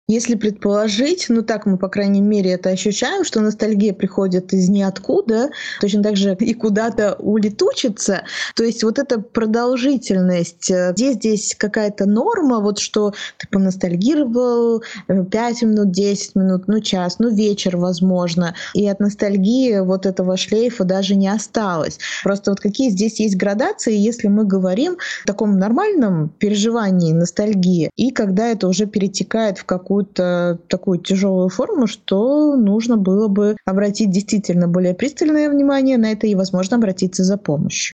Если 0.07 0.35
предположить, 0.35 1.27
ну 1.29 1.41
так 1.41 1.65
мы, 1.65 1.77
по 1.77 1.87
крайней 1.87 2.19
мере, 2.19 2.51
это 2.51 2.69
ощущаем, 2.69 3.23
что 3.23 3.39
ностальгия 3.39 3.93
приходит 3.93 4.51
из 4.51 4.67
ниоткуда, 4.67 5.51
точно 5.79 6.03
так 6.03 6.17
же 6.17 6.35
и 6.37 6.53
куда-то 6.53 7.15
улетучится. 7.17 8.23
То 8.55 8.65
есть 8.65 8.83
вот 8.83 8.99
эта 8.99 9.21
продолжительность, 9.21 10.69
э, 10.69 10.91
где 10.91 11.13
здесь 11.13 11.55
какая-то 11.57 12.07
норма, 12.07 12.59
вот 12.59 12.79
что 12.79 13.13
ты 13.37 13.47
поностальгировал 13.47 14.83
5 15.07 15.63
э, 15.63 15.65
минут, 15.65 15.91
10 15.91 16.35
минут, 16.35 16.67
ну 16.67 16.81
час, 16.81 17.19
ну 17.19 17.33
вечер, 17.33 17.77
возможно. 17.77 18.53
И 18.73 18.85
от 18.89 18.99
ностальгии 18.99 19.79
вот 19.79 20.05
этого 20.05 20.35
шлейфа 20.35 20.83
даже 20.83 21.15
не 21.15 21.29
осталось. 21.29 21.99
Просто 22.23 22.51
вот 22.51 22.59
какие 22.59 22.89
здесь 22.89 23.21
есть 23.21 23.37
градации, 23.37 23.95
если 23.95 24.27
мы 24.27 24.43
говорим 24.43 24.97
о 25.23 25.27
таком 25.27 25.57
нормальном 25.57 26.27
переживании 26.37 27.13
ностальгии, 27.13 27.91
и 27.95 28.11
когда 28.11 28.47
это 28.47 28.67
уже 28.67 28.87
перетекает 28.87 29.57
в 29.57 29.63
какую 29.63 29.90
какую-то 29.91 30.57
такую 30.69 30.99
тяжелую 30.99 31.49
форму, 31.49 31.85
что 31.85 32.55
нужно 32.55 32.95
было 32.95 33.27
бы 33.27 33.57
обратить 33.65 34.09
действительно 34.09 34.69
более 34.69 34.93
пристальное 34.93 35.49
внимание 35.49 35.97
на 35.97 36.13
это 36.13 36.27
и, 36.27 36.35
возможно, 36.35 36.77
обратиться 36.77 37.23
за 37.23 37.37
помощью. 37.37 37.93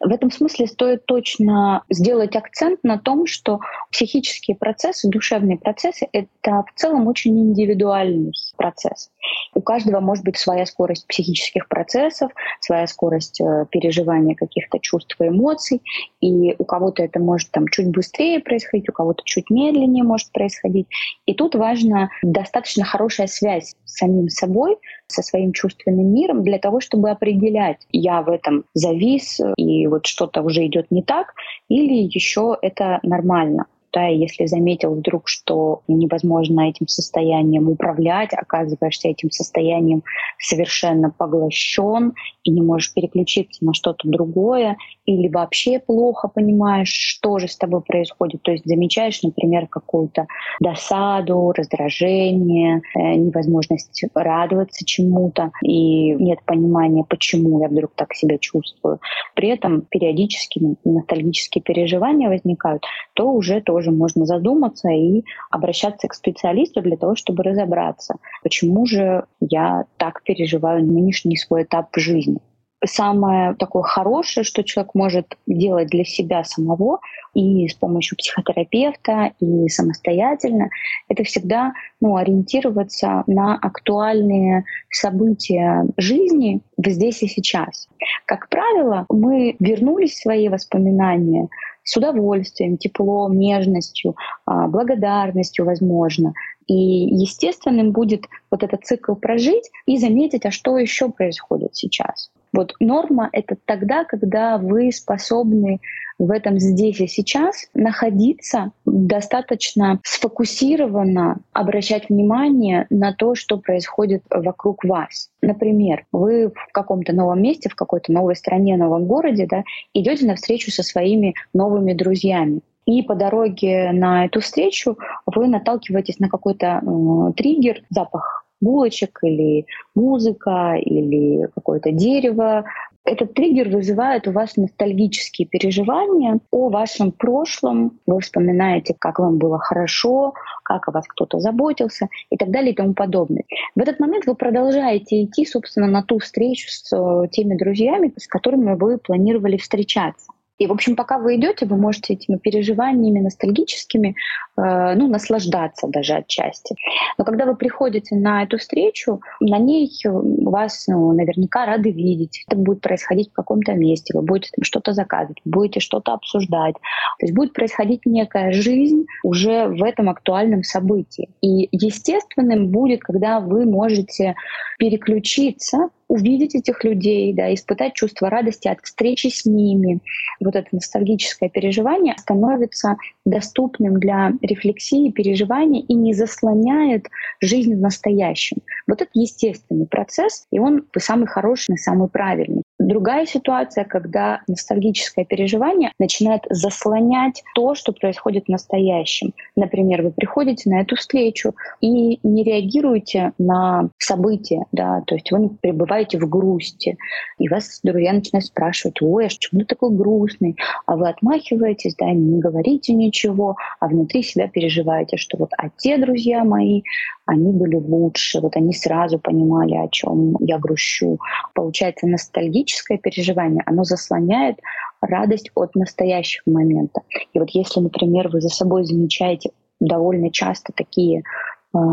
В 0.00 0.10
этом 0.10 0.30
смысле 0.30 0.66
стоит 0.66 1.04
точно 1.04 1.84
сделать 1.90 2.34
акцент 2.34 2.82
на 2.82 2.98
том, 2.98 3.26
что 3.26 3.60
психические 3.92 4.56
процессы, 4.56 5.10
душевные 5.10 5.58
процессы— 5.58 6.08
это 6.12 6.64
в 6.66 6.80
целом 6.80 7.06
очень 7.06 7.38
индивидуальный 7.38 8.32
процесс. 8.60 9.10
У 9.54 9.62
каждого 9.62 10.00
может 10.00 10.22
быть 10.22 10.36
своя 10.36 10.66
скорость 10.66 11.06
психических 11.06 11.66
процессов, 11.66 12.30
своя 12.60 12.86
скорость 12.86 13.40
э, 13.40 13.64
переживания 13.70 14.34
каких-то 14.34 14.78
чувств 14.78 15.16
и 15.18 15.28
эмоций, 15.28 15.80
и 16.20 16.54
у 16.58 16.64
кого-то 16.64 17.02
это 17.02 17.18
может 17.20 17.50
там 17.52 17.66
чуть 17.68 17.88
быстрее 17.88 18.40
происходить, 18.40 18.90
у 18.90 18.92
кого-то 18.92 19.22
чуть 19.24 19.48
медленнее 19.48 20.04
может 20.04 20.30
происходить. 20.32 20.88
И 21.24 21.32
тут 21.32 21.54
важна 21.54 22.10
достаточно 22.22 22.84
хорошая 22.84 23.28
связь 23.28 23.74
с 23.86 23.94
самим 23.96 24.28
собой, 24.28 24.76
со 25.06 25.22
своим 25.22 25.54
чувственным 25.54 26.12
миром 26.12 26.44
для 26.44 26.58
того, 26.58 26.80
чтобы 26.80 27.08
определять, 27.08 27.86
я 27.92 28.20
в 28.20 28.28
этом 28.28 28.64
завис 28.74 29.40
и 29.56 29.86
вот 29.86 30.04
что-то 30.04 30.42
уже 30.42 30.66
идет 30.66 30.90
не 30.90 31.02
так, 31.02 31.32
или 31.68 31.94
еще 31.94 32.58
это 32.60 33.00
нормально 33.02 33.64
да, 33.92 34.08
и 34.08 34.18
если 34.18 34.46
заметил 34.46 34.94
вдруг, 34.94 35.28
что 35.28 35.82
невозможно 35.88 36.68
этим 36.68 36.86
состоянием 36.86 37.68
управлять, 37.68 38.32
оказываешься 38.32 39.08
этим 39.08 39.30
состоянием 39.30 40.02
совершенно 40.38 41.10
поглощен 41.10 42.14
и 42.44 42.50
не 42.50 42.62
можешь 42.62 42.94
переключиться 42.94 43.64
на 43.64 43.74
что-то 43.74 44.08
другое, 44.08 44.76
или 45.06 45.28
вообще 45.28 45.80
плохо 45.80 46.28
понимаешь, 46.28 46.92
что 46.92 47.38
же 47.38 47.48
с 47.48 47.56
тобой 47.56 47.80
происходит. 47.82 48.42
То 48.42 48.52
есть 48.52 48.64
замечаешь, 48.64 49.22
например, 49.22 49.66
какую-то 49.66 50.26
досаду, 50.60 51.52
раздражение, 51.52 52.82
э, 52.94 53.14
невозможность 53.14 54.04
радоваться 54.14 54.84
чему-то, 54.84 55.50
и 55.62 56.12
нет 56.12 56.38
понимания, 56.44 57.04
почему 57.08 57.60
я 57.60 57.68
вдруг 57.68 57.92
так 57.96 58.14
себя 58.14 58.38
чувствую. 58.38 59.00
При 59.34 59.48
этом 59.48 59.82
периодически 59.82 60.76
ностальгические 60.84 61.62
переживания 61.62 62.28
возникают, 62.28 62.84
то 63.14 63.30
уже 63.32 63.60
тоже 63.60 63.79
тоже 63.80 63.92
можно 63.92 64.26
задуматься 64.26 64.90
и 64.90 65.24
обращаться 65.50 66.06
к 66.06 66.14
специалисту 66.14 66.82
для 66.82 66.96
того, 66.96 67.16
чтобы 67.16 67.42
разобраться, 67.42 68.16
почему 68.42 68.84
же 68.84 69.24
я 69.40 69.84
так 69.96 70.22
переживаю 70.22 70.84
нынешний 70.84 71.36
свой 71.36 71.62
этап 71.62 71.88
жизни. 71.96 72.38
Самое 72.84 73.54
такое 73.54 73.82
хорошее, 73.82 74.44
что 74.44 74.64
человек 74.64 74.94
может 74.94 75.36
делать 75.46 75.88
для 75.88 76.04
себя 76.04 76.44
самого 76.44 77.00
и 77.34 77.68
с 77.68 77.74
помощью 77.74 78.16
психотерапевта, 78.16 79.32
и 79.38 79.68
самостоятельно, 79.68 80.70
это 81.08 81.22
всегда 81.24 81.72
ну, 82.00 82.16
ориентироваться 82.16 83.22
на 83.26 83.54
актуальные 83.56 84.64
события 84.90 85.86
жизни 85.98 86.60
здесь 86.78 87.22
и 87.22 87.28
сейчас. 87.28 87.88
Как 88.24 88.48
правило, 88.48 89.04
мы 89.10 89.56
вернулись 89.58 90.12
в 90.12 90.22
свои 90.22 90.48
воспоминания 90.48 91.48
с 91.90 91.96
удовольствием, 91.96 92.76
теплом, 92.76 93.36
нежностью, 93.36 94.14
а, 94.46 94.68
благодарностью, 94.68 95.64
возможно. 95.64 96.34
И 96.68 96.74
естественным 96.74 97.90
будет 97.90 98.26
вот 98.48 98.62
этот 98.62 98.84
цикл 98.84 99.14
прожить 99.14 99.68
и 99.86 99.98
заметить, 99.98 100.46
а 100.46 100.52
что 100.52 100.78
еще 100.78 101.10
происходит 101.10 101.74
сейчас. 101.74 102.30
Вот 102.52 102.74
норма— 102.80 103.28
это 103.32 103.56
тогда, 103.64 104.04
когда 104.04 104.58
вы 104.58 104.90
способны 104.92 105.80
в 106.20 106.30
этом 106.30 106.58
здесь 106.58 107.00
и 107.00 107.06
сейчас 107.06 107.68
находиться 107.72 108.72
достаточно 108.84 110.00
сфокусированно, 110.04 111.38
обращать 111.52 112.10
внимание 112.10 112.86
на 112.90 113.14
то, 113.14 113.34
что 113.34 113.56
происходит 113.56 114.22
вокруг 114.28 114.84
вас. 114.84 115.30
Например, 115.40 116.04
вы 116.12 116.48
в 116.48 116.72
каком-то 116.72 117.14
новом 117.14 117.40
месте, 117.40 117.70
в 117.70 117.74
какой-то 117.74 118.12
новой 118.12 118.36
стране, 118.36 118.76
новом 118.76 119.06
городе, 119.06 119.46
да, 119.48 119.64
идете 119.94 120.26
на 120.26 120.34
встречу 120.34 120.70
со 120.70 120.82
своими 120.82 121.34
новыми 121.54 121.94
друзьями. 121.94 122.60
И 122.84 123.02
по 123.02 123.14
дороге 123.14 123.92
на 123.92 124.26
эту 124.26 124.40
встречу 124.40 124.98
вы 125.24 125.46
наталкиваетесь 125.46 126.18
на 126.18 126.28
какой-то 126.28 126.82
э, 126.82 127.32
триггер, 127.34 127.82
запах 127.88 128.44
булочек 128.60 129.18
или 129.22 129.66
музыка 129.94 130.74
или 130.76 131.48
какое-то 131.54 131.92
дерево. 131.92 132.64
Этот 133.04 133.32
триггер 133.32 133.70
вызывает 133.70 134.28
у 134.28 134.32
вас 134.32 134.56
ностальгические 134.56 135.48
переживания 135.48 136.38
о 136.50 136.68
вашем 136.68 137.12
прошлом. 137.12 137.98
Вы 138.06 138.20
вспоминаете, 138.20 138.94
как 138.98 139.18
вам 139.18 139.38
было 139.38 139.58
хорошо, 139.58 140.34
как 140.62 140.86
о 140.88 140.92
вас 140.92 141.06
кто-то 141.08 141.40
заботился 141.40 142.08
и 142.28 142.36
так 142.36 142.50
далее 142.50 142.72
и 142.72 142.76
тому 142.76 142.92
подобное. 142.92 143.44
В 143.74 143.80
этот 143.80 144.00
момент 144.00 144.26
вы 144.26 144.34
продолжаете 144.34 145.24
идти, 145.24 145.46
собственно, 145.46 145.86
на 145.86 146.02
ту 146.02 146.18
встречу 146.18 146.68
с 146.68 146.92
э, 146.92 147.28
теми 147.28 147.56
друзьями, 147.56 148.12
с 148.16 148.26
которыми 148.26 148.74
вы 148.74 148.98
планировали 148.98 149.56
встречаться. 149.56 150.30
И, 150.60 150.66
в 150.66 150.72
общем, 150.72 150.94
пока 150.94 151.18
вы 151.18 151.36
идете, 151.36 151.64
вы 151.64 151.76
можете 151.76 152.12
этими 152.12 152.36
переживаниями 152.36 153.20
ностальгическими 153.20 154.14
э, 154.58 154.94
ну, 154.94 155.08
наслаждаться 155.08 155.88
даже 155.88 156.16
отчасти. 156.16 156.76
Но 157.16 157.24
когда 157.24 157.46
вы 157.46 157.56
приходите 157.56 158.14
на 158.14 158.42
эту 158.42 158.58
встречу, 158.58 159.22
на 159.40 159.58
ней 159.58 159.90
вас 160.04 160.86
ну, 160.86 161.12
наверняка 161.12 161.64
рады 161.64 161.90
видеть. 161.90 162.44
Это 162.46 162.58
будет 162.58 162.82
происходить 162.82 163.30
в 163.30 163.32
каком-то 163.32 163.72
месте, 163.72 164.12
вы 164.14 164.22
будете 164.22 164.50
там 164.54 164.62
что-то 164.62 164.92
заказывать, 164.92 165.40
будете 165.46 165.80
что-то 165.80 166.12
обсуждать. 166.12 166.74
То 166.74 167.26
есть 167.26 167.34
будет 167.34 167.54
происходить 167.54 168.04
некая 168.04 168.52
жизнь 168.52 169.06
уже 169.24 169.66
в 169.66 169.82
этом 169.82 170.10
актуальном 170.10 170.62
событии. 170.62 171.30
И 171.40 171.68
естественным 171.72 172.68
будет, 172.68 173.00
когда 173.00 173.40
вы 173.40 173.64
можете 173.64 174.34
переключиться 174.78 175.88
увидеть 176.10 176.56
этих 176.56 176.82
людей, 176.82 177.32
да, 177.32 177.54
испытать 177.54 177.94
чувство 177.94 178.28
радости 178.28 178.66
от 178.66 178.80
встречи 178.82 179.28
с 179.28 179.46
ними. 179.46 180.00
Вот 180.40 180.56
это 180.56 180.66
ностальгическое 180.72 181.48
переживание 181.48 182.16
становится 182.18 182.96
доступным 183.24 184.00
для 184.00 184.32
рефлексии, 184.42 185.10
переживания 185.12 185.82
и 185.82 185.94
не 185.94 186.12
заслоняет 186.12 187.06
жизнь 187.40 187.76
в 187.76 187.80
настоящем. 187.80 188.58
Вот 188.88 189.00
это 189.00 189.10
естественный 189.14 189.86
процесс, 189.86 190.46
и 190.50 190.58
он 190.58 190.84
самый 190.98 191.28
хороший 191.28 191.78
самый 191.78 192.08
правильный. 192.08 192.62
Другая 192.80 193.24
ситуация, 193.26 193.84
когда 193.84 194.40
ностальгическое 194.48 195.24
переживание 195.24 195.92
начинает 196.00 196.42
заслонять 196.50 197.44
то, 197.54 197.74
что 197.76 197.92
происходит 197.92 198.46
в 198.46 198.50
настоящем. 198.50 199.32
Например, 199.54 200.02
вы 200.02 200.10
приходите 200.10 200.68
на 200.70 200.80
эту 200.80 200.96
встречу 200.96 201.54
и 201.80 202.18
не 202.26 202.42
реагируете 202.42 203.32
на 203.38 203.90
события, 203.98 204.64
да, 204.72 205.02
то 205.06 205.14
есть 205.14 205.30
вы 205.30 205.50
пребываете 205.50 205.99
в 206.14 206.28
грусти, 206.28 206.96
и 207.38 207.48
вас 207.48 207.80
друзья 207.82 208.12
начинают 208.12 208.46
спрашивать, 208.46 209.00
ой, 209.02 209.26
а 209.26 209.28
почему 209.28 209.60
ты 209.60 209.66
такой 209.66 209.90
грустный? 209.90 210.56
А 210.86 210.96
вы 210.96 211.08
отмахиваетесь, 211.08 211.94
да, 211.96 212.10
не 212.10 212.40
говорите 212.40 212.92
ничего, 212.92 213.56
а 213.78 213.88
внутри 213.88 214.22
себя 214.22 214.48
переживаете, 214.48 215.16
что 215.16 215.36
вот 215.38 215.50
а 215.56 215.68
те 215.76 215.98
друзья 215.98 216.44
мои, 216.44 216.82
они 217.26 217.52
были 217.52 217.76
лучше, 217.76 218.40
вот 218.40 218.56
они 218.56 218.72
сразу 218.72 219.18
понимали, 219.18 219.74
о 219.74 219.88
чем 219.88 220.36
я 220.40 220.58
грущу. 220.58 221.18
Получается, 221.54 222.06
ностальгическое 222.06 222.98
переживание, 222.98 223.62
оно 223.66 223.84
заслоняет 223.84 224.56
радость 225.00 225.50
от 225.54 225.74
настоящего 225.74 226.52
момента. 226.52 227.02
И 227.32 227.38
вот 227.38 227.50
если, 227.50 227.80
например, 227.80 228.28
вы 228.28 228.40
за 228.40 228.48
собой 228.48 228.84
замечаете 228.84 229.50
довольно 229.80 230.30
часто 230.30 230.72
такие 230.74 231.22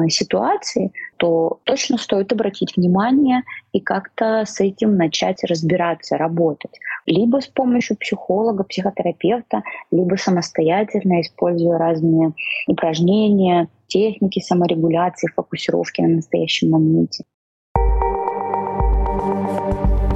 ситуации, 0.10 0.92
то 1.18 1.60
точно 1.64 1.98
стоит 1.98 2.32
обратить 2.32 2.76
внимание 2.76 3.44
и 3.74 3.80
как-то 3.80 4.44
с 4.46 4.60
этим 4.60 4.98
начать 4.98 5.44
разбираться, 5.44 6.18
работать. 6.18 6.80
Либо 7.06 7.42
с 7.42 7.48
помощью 7.48 7.98
психолога, 7.98 8.64
психотерапевта, 8.64 9.64
либо 9.92 10.16
самостоятельно, 10.16 11.22
используя 11.22 11.78
разные 11.78 12.34
упражнения, 12.68 13.68
техники 13.88 14.40
саморегуляции, 14.40 15.30
фокусировки 15.36 16.02
на 16.02 16.16
настоящем 16.16 16.72
моменте. 16.72 17.24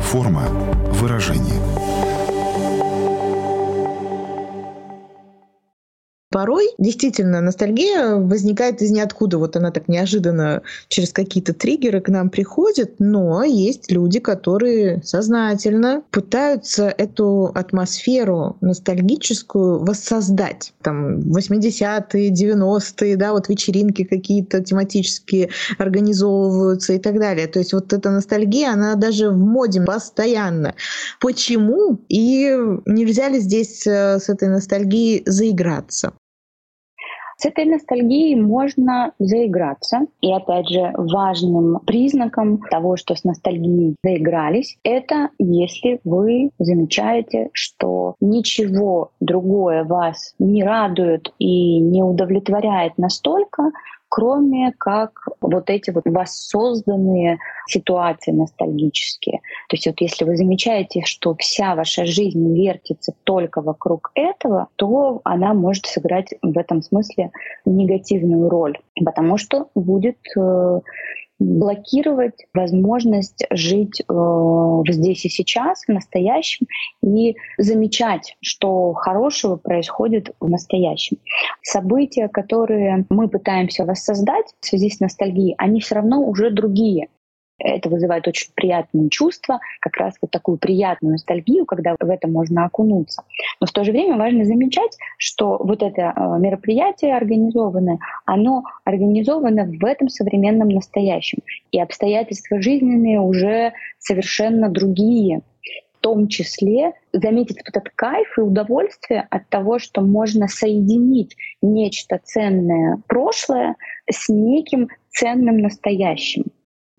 Форма 0.01 0.43
выражения. 0.99 1.70
Порой 6.31 6.69
действительно 6.77 7.41
ностальгия 7.41 8.15
возникает 8.15 8.81
из 8.81 8.89
ниоткуда. 8.89 9.37
Вот 9.37 9.57
она 9.57 9.69
так 9.69 9.89
неожиданно 9.89 10.61
через 10.87 11.11
какие-то 11.11 11.53
триггеры 11.53 11.99
к 11.99 12.07
нам 12.07 12.29
приходит, 12.29 12.95
но 12.99 13.43
есть 13.43 13.91
люди, 13.91 14.19
которые 14.21 15.01
сознательно 15.03 16.03
пытаются 16.09 16.87
эту 16.87 17.51
атмосферу 17.53 18.55
ностальгическую 18.61 19.83
воссоздать. 19.83 20.73
Там 20.81 21.19
80-е, 21.19 22.31
90-е, 22.31 23.17
да, 23.17 23.33
вот 23.33 23.49
вечеринки 23.49 24.05
какие-то 24.05 24.63
тематические 24.63 25.49
организовываются 25.77 26.93
и 26.93 26.99
так 26.99 27.19
далее. 27.19 27.47
То 27.47 27.59
есть 27.59 27.73
вот 27.73 27.91
эта 27.91 28.09
ностальгия, 28.09 28.71
она 28.71 28.95
даже 28.95 29.31
в 29.31 29.37
моде 29.37 29.81
постоянно. 29.81 30.75
Почему? 31.19 31.99
И 32.07 32.57
нельзя 32.85 33.27
ли 33.27 33.41
здесь 33.41 33.85
э, 33.85 34.17
с 34.17 34.29
этой 34.29 34.47
ностальгией 34.47 35.23
заиграться? 35.25 36.13
С 37.41 37.45
этой 37.45 37.65
ностальгией 37.65 38.39
можно 38.39 39.13
заиграться. 39.17 40.01
И 40.21 40.31
опять 40.31 40.69
же, 40.69 40.91
важным 40.95 41.79
признаком 41.87 42.59
того, 42.69 42.97
что 42.97 43.15
с 43.15 43.23
ностальгией 43.23 43.95
заигрались, 44.03 44.77
это 44.83 45.29
если 45.39 45.99
вы 46.03 46.51
замечаете, 46.59 47.49
что 47.53 48.13
ничего 48.21 49.09
другое 49.19 49.83
вас 49.85 50.35
не 50.37 50.63
радует 50.63 51.33
и 51.39 51.79
не 51.79 52.03
удовлетворяет 52.03 52.99
настолько, 52.99 53.71
кроме 54.11 54.73
как 54.77 55.25
вот 55.39 55.69
эти 55.69 55.89
вот 55.89 56.03
воссозданные 56.05 57.39
ситуации 57.65 58.31
ностальгические. 58.31 59.39
То 59.69 59.77
есть 59.77 59.87
вот 59.87 60.01
если 60.01 60.25
вы 60.25 60.35
замечаете, 60.35 61.03
что 61.05 61.33
вся 61.39 61.75
ваша 61.75 62.05
жизнь 62.05 62.53
вертится 62.53 63.13
только 63.23 63.61
вокруг 63.61 64.11
этого, 64.13 64.67
то 64.75 65.21
она 65.23 65.53
может 65.53 65.85
сыграть 65.85 66.33
в 66.41 66.57
этом 66.57 66.81
смысле 66.81 67.31
негативную 67.63 68.49
роль, 68.49 68.77
потому 69.05 69.37
что 69.37 69.69
будет 69.75 70.17
э, 70.37 70.79
блокировать 71.41 72.45
возможность 72.53 73.45
жить 73.49 74.01
э, 74.07 74.81
здесь 74.87 75.25
и 75.25 75.29
сейчас, 75.29 75.83
в 75.85 75.89
настоящем, 75.89 76.67
и 77.03 77.35
замечать, 77.57 78.37
что 78.41 78.93
хорошего 78.93 79.55
происходит 79.55 80.35
в 80.39 80.47
настоящем. 80.47 81.17
События, 81.63 82.27
которые 82.27 83.05
мы 83.09 83.27
пытаемся 83.27 83.85
воссоздать 83.85 84.45
в 84.59 84.65
связи 84.67 84.89
с 84.89 84.99
ностальгией, 84.99 85.55
они 85.57 85.81
все 85.81 85.95
равно 85.95 86.23
уже 86.23 86.51
другие. 86.51 87.07
Это 87.63 87.89
вызывает 87.89 88.27
очень 88.27 88.51
приятные 88.55 89.09
чувства, 89.09 89.59
как 89.79 89.97
раз 89.97 90.15
вот 90.21 90.31
такую 90.31 90.57
приятную 90.57 91.13
ностальгию, 91.13 91.65
когда 91.65 91.95
в 91.99 92.09
это 92.09 92.27
можно 92.27 92.65
окунуться. 92.65 93.23
Но 93.59 93.67
в 93.67 93.71
то 93.71 93.83
же 93.83 93.91
время 93.91 94.17
важно 94.17 94.45
замечать, 94.45 94.97
что 95.17 95.57
вот 95.57 95.83
это 95.83 96.13
э, 96.15 96.39
мероприятие 96.39 97.15
организованное, 97.15 97.99
оно 98.25 98.63
организовано 98.83 99.65
в 99.65 99.85
этом 99.85 100.09
современном 100.09 100.69
настоящем. 100.69 101.39
И 101.71 101.79
обстоятельства 101.79 102.61
жизненные 102.61 103.19
уже 103.19 103.73
совершенно 103.99 104.69
другие 104.69 105.41
в 105.93 106.01
том 106.01 106.27
числе 106.27 106.93
заметить 107.13 107.57
вот 107.57 107.69
этот 107.77 107.93
кайф 107.93 108.35
и 108.35 108.41
удовольствие 108.41 109.27
от 109.29 109.47
того, 109.49 109.77
что 109.77 110.01
можно 110.01 110.47
соединить 110.47 111.35
нечто 111.61 112.19
ценное 112.23 112.97
прошлое 113.07 113.75
с 114.09 114.27
неким 114.27 114.89
ценным 115.11 115.59
настоящим 115.59 116.45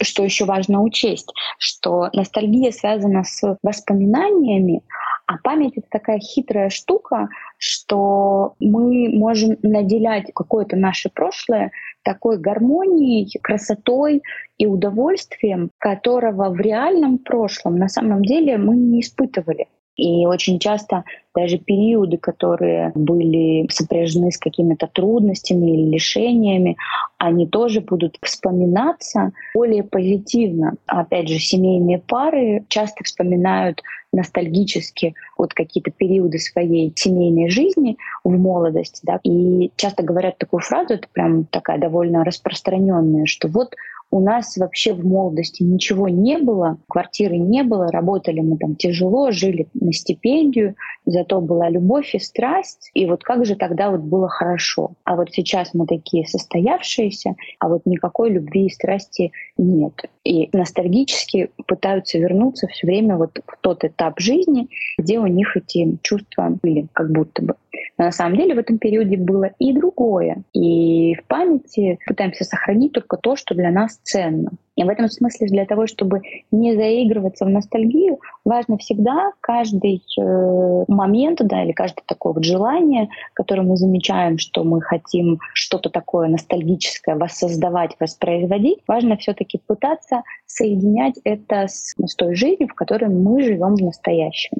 что 0.05 0.25
еще 0.25 0.45
важно 0.45 0.83
учесть, 0.83 1.33
что 1.59 2.09
ностальгия 2.13 2.71
связана 2.71 3.25
с 3.25 3.57
воспоминаниями, 3.63 4.83
а 5.27 5.39
память— 5.39 5.73
это 5.77 5.87
такая 5.91 6.19
хитрая 6.19 6.69
штука, 6.69 7.29
что 7.57 8.55
мы 8.61 9.09
можем 9.09 9.57
наделять 9.63 10.31
какое-то 10.35 10.77
наше 10.77 11.11
прошлое 11.11 11.71
такой 12.03 12.39
гармонией, 12.39 13.39
красотой 13.41 14.23
и 14.59 14.67
удовольствием, 14.67 15.71
которого 15.79 16.51
в 16.51 16.61
реальном 16.61 17.19
прошлом 17.19 17.77
на 17.77 17.89
самом 17.89 18.23
деле 18.23 18.59
мы 18.59 18.77
не 18.77 19.01
испытывали. 19.01 19.69
И 19.97 20.27
очень 20.27 20.59
часто 20.59 21.05
даже 21.35 21.59
периоды, 21.59 22.17
которые 22.17 22.93
были 22.95 23.67
сопряжены 23.71 24.31
с 24.31 24.39
какими-то 24.39 24.87
трудностями 24.87 25.71
или 25.71 25.91
лишениями, 25.91 26.77
они 27.19 27.47
тоже 27.47 27.81
будут 27.81 28.17
вспоминаться 28.23 29.33
более 29.55 29.83
позитивно. 29.83 30.75
Опять 30.87 31.29
же, 31.29 31.39
семейные 31.39 31.99
пары 31.99 32.65
часто 32.69 33.05
вспоминают 33.05 33.83
ностальгически 34.13 35.15
вот 35.39 35.55
какие-то 35.55 35.91
периоды 35.91 36.39
своей 36.39 36.93
семейной 36.95 37.49
жизни 37.49 37.97
в 38.25 38.31
молодости, 38.31 39.01
да, 39.05 39.19
и 39.25 39.73
часто 39.77 40.03
говорят 40.03 40.39
такую 40.39 40.61
фразу, 40.61 40.95
это 40.95 41.09
прям 41.13 41.45
такая 41.45 41.79
довольно 41.79 42.25
распространенная, 42.25 43.25
что 43.25 43.49
вот 43.49 43.75
у 44.13 44.21
нас 44.21 44.59
вообще 44.59 44.93
в 44.93 45.05
молодости 45.05 45.63
ничего 45.63 46.07
не 46.09 46.37
было, 46.37 46.77
квартиры 46.87 47.39
не 47.39 47.63
было, 47.63 47.91
работали 47.91 48.41
мы 48.41 48.59
там 48.59 48.77
тяжело, 48.77 49.31
жили 49.31 49.69
на 49.73 49.93
стипендию, 49.95 50.77
зато 51.07 51.41
была 51.41 51.71
любовь 51.71 52.15
и 52.15 52.19
страсть. 52.19 52.91
И 52.93 53.07
вот 53.07 53.25
как 53.25 53.47
же 53.47 53.57
тогда 53.57 53.91
вот 53.91 54.01
было 54.01 54.29
хорошо. 54.29 54.93
А 55.05 55.17
вот 55.17 55.31
сейчас 55.33 55.73
мы 55.73 55.87
такие 55.87 56.27
состоявшиеся, 56.27 57.37
а 57.59 57.69
вот 57.69 57.87
никакой 57.87 58.31
любви 58.31 58.67
и 58.67 58.71
страсти 58.71 59.33
нет. 59.63 59.93
И 60.25 60.49
ностальгически 60.53 61.51
пытаются 61.67 62.19
вернуться 62.19 62.67
все 62.69 62.87
время 62.87 63.17
вот 63.17 63.41
в 63.47 63.57
тот 63.61 63.85
этап 63.85 64.21
жизни, 64.21 64.69
где 64.99 65.19
у 65.19 65.27
них 65.27 65.57
эти 65.57 65.99
чувства 66.03 66.59
были 66.63 66.87
как 66.93 67.11
будто 67.11 67.43
бы. 67.43 67.55
Но 67.99 68.05
на 68.05 68.13
самом 68.13 68.37
деле 68.37 68.55
в 68.55 68.59
этом 68.59 68.79
периоде 68.79 69.17
было 69.17 69.51
и 69.59 69.73
другое. 69.73 70.43
И 70.53 71.15
в 71.15 71.25
памяти 71.27 71.99
пытаемся 72.07 72.45
сохранить 72.45 72.93
только 72.93 73.17
то, 73.17 73.37
что 73.37 73.55
для 73.55 73.71
нас 73.71 73.99
ценно. 74.03 74.51
И 74.75 74.85
в 74.85 74.89
этом 74.89 75.09
смысле 75.09 75.49
для 75.49 75.67
того, 75.67 75.87
чтобы 75.87 76.23
не 76.51 76.75
заигрываться 76.75 77.45
в 77.45 77.49
ностальгию, 77.51 78.19
важно 78.45 78.79
всегда 78.79 79.33
каждый 79.41 80.03
э, 80.19 80.85
момент, 80.89 81.41
да, 81.43 81.63
или 81.63 81.73
каждое 81.73 82.03
такое 82.07 82.33
вот 82.33 82.45
желание, 82.45 83.09
которое 83.35 83.63
мы 83.63 83.77
замечаем, 83.77 84.39
что 84.39 84.65
мы 84.65 84.81
хотим 84.81 85.41
что-то 85.53 85.91
такое 85.91 86.29
ностальгическое 86.29 87.17
воссоздавать, 87.17 87.97
воспроизводить, 88.01 88.79
важно 88.89 89.17
все-таки 89.53 89.65
пытаться 89.67 90.23
соединять 90.47 91.19
это 91.25 91.67
с, 91.69 91.95
с 91.97 92.15
той 92.15 92.35
жизнью, 92.35 92.69
в 92.69 92.75
которой 92.75 93.09
мы 93.09 93.43
живем 93.43 93.75
в 93.75 93.83
настоящем. 93.83 94.59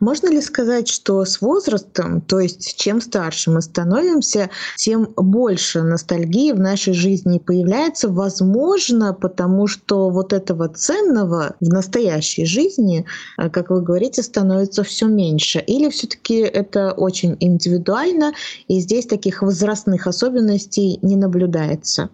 Можно 0.00 0.28
ли 0.28 0.40
сказать, 0.40 0.88
что 0.88 1.24
с 1.24 1.40
возрастом, 1.40 2.20
то 2.20 2.40
есть 2.40 2.76
чем 2.76 3.00
старше 3.00 3.52
мы 3.52 3.62
становимся, 3.62 4.50
тем 4.76 5.08
больше 5.16 5.82
ностальгии 5.82 6.50
в 6.50 6.58
нашей 6.58 6.94
жизни 6.94 7.38
появляется? 7.38 8.08
Возможно, 8.08 9.14
потому 9.14 9.68
что 9.68 10.10
вот 10.10 10.32
этого 10.32 10.68
ценного 10.68 11.54
в 11.60 11.68
настоящей 11.68 12.44
жизни, 12.44 13.06
э, 13.38 13.48
как 13.48 13.70
вы 13.70 13.82
говорите, 13.82 14.24
становится 14.24 14.82
все 14.82 15.06
меньше. 15.06 15.60
Или 15.60 15.88
все-таки 15.90 16.40
это 16.40 16.92
очень 16.92 17.36
индивидуально, 17.38 18.32
и 18.66 18.80
здесь 18.80 19.06
таких 19.06 19.42
возрастных 19.42 20.08
особенностей 20.08 20.98
не 21.02 21.16
наблюдается? 21.16 22.10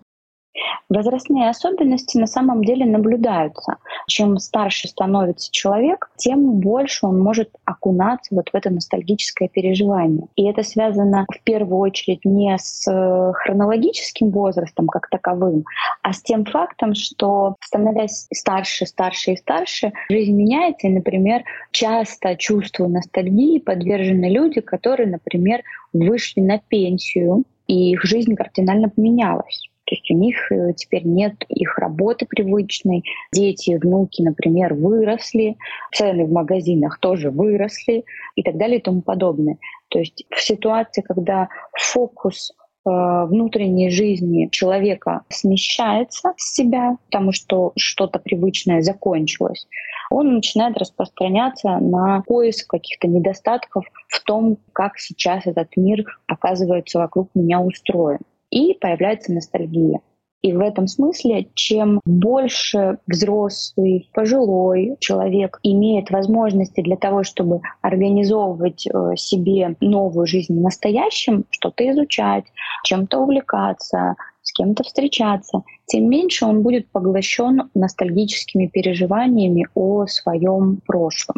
Возрастные 0.90 1.48
особенности 1.48 2.18
на 2.18 2.26
самом 2.26 2.64
деле 2.64 2.84
наблюдаются. 2.84 3.76
Чем 4.08 4.38
старше 4.38 4.88
становится 4.88 5.48
человек, 5.52 6.10
тем 6.16 6.58
больше 6.58 7.06
он 7.06 7.20
может 7.20 7.50
окунаться 7.64 8.34
вот 8.34 8.48
в 8.48 8.54
это 8.56 8.70
ностальгическое 8.70 9.48
переживание. 9.48 10.26
И 10.34 10.44
это 10.50 10.64
связано 10.64 11.26
в 11.32 11.44
первую 11.44 11.78
очередь 11.78 12.24
не 12.24 12.58
с 12.58 12.90
э, 12.90 13.32
хронологическим 13.34 14.30
возрастом 14.30 14.88
как 14.88 15.08
таковым, 15.08 15.64
а 16.02 16.12
с 16.12 16.22
тем 16.22 16.44
фактом, 16.44 16.94
что 16.94 17.54
становясь 17.60 18.26
старше, 18.34 18.84
старше 18.84 19.34
и 19.34 19.36
старше, 19.36 19.92
жизнь 20.10 20.32
меняется. 20.32 20.88
И, 20.88 20.90
например, 20.90 21.44
часто 21.70 22.34
чувству 22.34 22.88
ностальгии 22.88 23.60
подвержены 23.60 24.28
люди, 24.28 24.60
которые, 24.60 25.08
например, 25.08 25.62
вышли 25.92 26.40
на 26.40 26.58
пенсию, 26.58 27.44
и 27.68 27.92
их 27.92 28.02
жизнь 28.02 28.34
кардинально 28.34 28.88
поменялась. 28.88 29.69
То 29.90 29.96
есть 29.96 30.10
у 30.12 30.14
них 30.14 30.52
э, 30.52 30.72
теперь 30.74 31.04
нет 31.04 31.34
их 31.48 31.76
работы 31.76 32.24
привычной. 32.24 33.02
Дети, 33.32 33.76
внуки, 33.76 34.22
например, 34.22 34.74
выросли, 34.74 35.56
цены 35.92 36.26
в 36.26 36.30
магазинах 36.30 37.00
тоже 37.00 37.30
выросли 37.30 38.04
и 38.36 38.42
так 38.44 38.56
далее 38.56 38.78
и 38.78 38.82
тому 38.82 39.02
подобное. 39.02 39.58
То 39.88 39.98
есть 39.98 40.24
в 40.30 40.40
ситуации, 40.40 41.02
когда 41.02 41.48
фокус 41.72 42.52
э, 42.52 42.88
внутренней 42.88 43.90
жизни 43.90 44.46
человека 44.52 45.22
смещается 45.28 46.34
с 46.36 46.54
себя, 46.54 46.96
потому 47.06 47.32
что 47.32 47.72
что-то 47.76 48.20
привычное 48.20 48.82
закончилось, 48.82 49.66
он 50.08 50.34
начинает 50.34 50.78
распространяться 50.78 51.78
на 51.78 52.22
поиск 52.28 52.70
каких-то 52.70 53.08
недостатков 53.08 53.86
в 54.06 54.22
том, 54.22 54.56
как 54.72 55.00
сейчас 55.00 55.48
этот 55.48 55.76
мир 55.76 56.04
оказывается 56.28 57.00
вокруг 57.00 57.30
меня 57.34 57.60
устроен 57.60 58.20
и 58.50 58.74
появляется 58.74 59.32
ностальгия. 59.32 60.00
И 60.42 60.54
в 60.54 60.60
этом 60.60 60.86
смысле, 60.86 61.48
чем 61.54 62.00
больше 62.06 62.98
взрослый, 63.06 64.08
пожилой 64.14 64.96
человек 64.98 65.58
имеет 65.62 66.10
возможности 66.10 66.80
для 66.80 66.96
того, 66.96 67.24
чтобы 67.24 67.60
организовывать 67.82 68.86
э, 68.86 69.16
себе 69.16 69.76
новую 69.80 70.26
жизнь 70.26 70.58
в 70.58 70.62
настоящем, 70.62 71.44
что-то 71.50 71.88
изучать, 71.90 72.44
чем-то 72.84 73.18
увлекаться, 73.18 74.16
с 74.42 74.52
кем-то 74.52 74.82
встречаться, 74.82 75.62
тем 75.86 76.08
меньше 76.08 76.46
он 76.46 76.62
будет 76.62 76.90
поглощен 76.90 77.70
ностальгическими 77.74 78.66
переживаниями 78.66 79.68
о 79.74 80.06
своем 80.06 80.80
прошлом. 80.86 81.36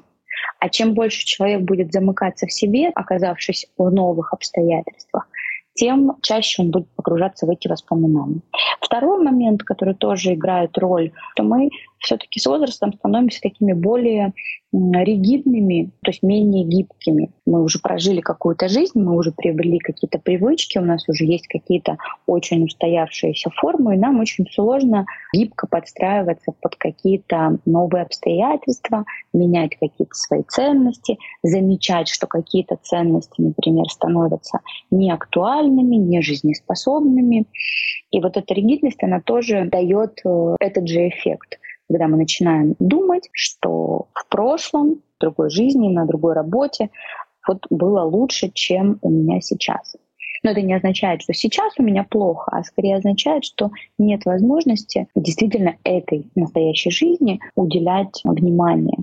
А 0.60 0.68
чем 0.68 0.94
больше 0.94 1.26
человек 1.26 1.62
будет 1.62 1.92
замыкаться 1.92 2.46
в 2.46 2.52
себе, 2.52 2.90
оказавшись 2.94 3.66
в 3.76 3.90
новых 3.90 4.32
обстоятельствах, 4.32 5.26
тем 5.74 6.16
чаще 6.22 6.62
он 6.62 6.70
будет 6.70 6.88
погружаться 6.94 7.46
в 7.46 7.50
эти 7.50 7.68
воспоминания. 7.68 8.40
Второй 8.80 9.22
момент, 9.22 9.62
который 9.62 9.94
тоже 9.94 10.34
играет 10.34 10.76
роль, 10.78 11.12
что 11.32 11.42
мы 11.42 11.70
все-таки 12.02 12.40
с 12.40 12.46
возрастом 12.46 12.92
становимся 12.92 13.40
такими 13.40 13.72
более 13.72 14.32
ригидными, 14.72 15.90
то 16.02 16.10
есть 16.10 16.22
менее 16.22 16.64
гибкими. 16.64 17.30
Мы 17.44 17.62
уже 17.62 17.78
прожили 17.78 18.20
какую-то 18.20 18.68
жизнь, 18.68 18.98
мы 18.98 19.16
уже 19.16 19.30
приобрели 19.30 19.78
какие-то 19.78 20.18
привычки, 20.18 20.78
у 20.78 20.82
нас 20.82 21.06
уже 21.08 21.26
есть 21.26 21.46
какие-то 21.46 21.98
очень 22.26 22.64
устоявшиеся 22.64 23.50
формы, 23.50 23.94
и 23.94 23.98
нам 23.98 24.18
очень 24.20 24.46
сложно 24.50 25.04
гибко 25.34 25.66
подстраиваться 25.66 26.52
под 26.60 26.76
какие-то 26.76 27.58
новые 27.66 28.02
обстоятельства, 28.04 29.04
менять 29.34 29.76
какие-то 29.78 30.14
свои 30.14 30.42
ценности, 30.48 31.18
замечать, 31.42 32.08
что 32.08 32.26
какие-то 32.26 32.78
ценности, 32.82 33.42
например, 33.42 33.84
становятся 33.90 34.60
неактуальными, 34.90 35.96
не 35.96 36.22
жизнеспособными. 36.22 37.44
И 38.10 38.20
вот 38.20 38.38
эта 38.38 38.54
ригидность, 38.54 39.02
она 39.02 39.20
тоже 39.20 39.68
дает 39.70 40.20
э, 40.24 40.56
этот 40.60 40.88
же 40.88 41.08
эффект 41.08 41.58
когда 41.88 42.08
мы 42.08 42.16
начинаем 42.16 42.74
думать, 42.78 43.28
что 43.32 44.08
в 44.14 44.26
прошлом, 44.28 45.02
в 45.16 45.20
другой 45.20 45.50
жизни, 45.50 45.88
на 45.88 46.06
другой 46.06 46.34
работе 46.34 46.90
вот 47.46 47.66
было 47.70 48.02
лучше, 48.02 48.50
чем 48.52 48.98
у 49.02 49.10
меня 49.10 49.40
сейчас. 49.40 49.96
Но 50.42 50.50
это 50.50 50.62
не 50.62 50.74
означает, 50.74 51.22
что 51.22 51.32
сейчас 51.32 51.74
у 51.78 51.82
меня 51.82 52.04
плохо, 52.04 52.50
а 52.52 52.64
скорее 52.64 52.96
означает, 52.96 53.44
что 53.44 53.70
нет 53.98 54.24
возможности 54.24 55.06
действительно 55.14 55.76
этой 55.84 56.30
настоящей 56.34 56.90
жизни 56.90 57.40
уделять 57.54 58.20
внимание. 58.24 58.98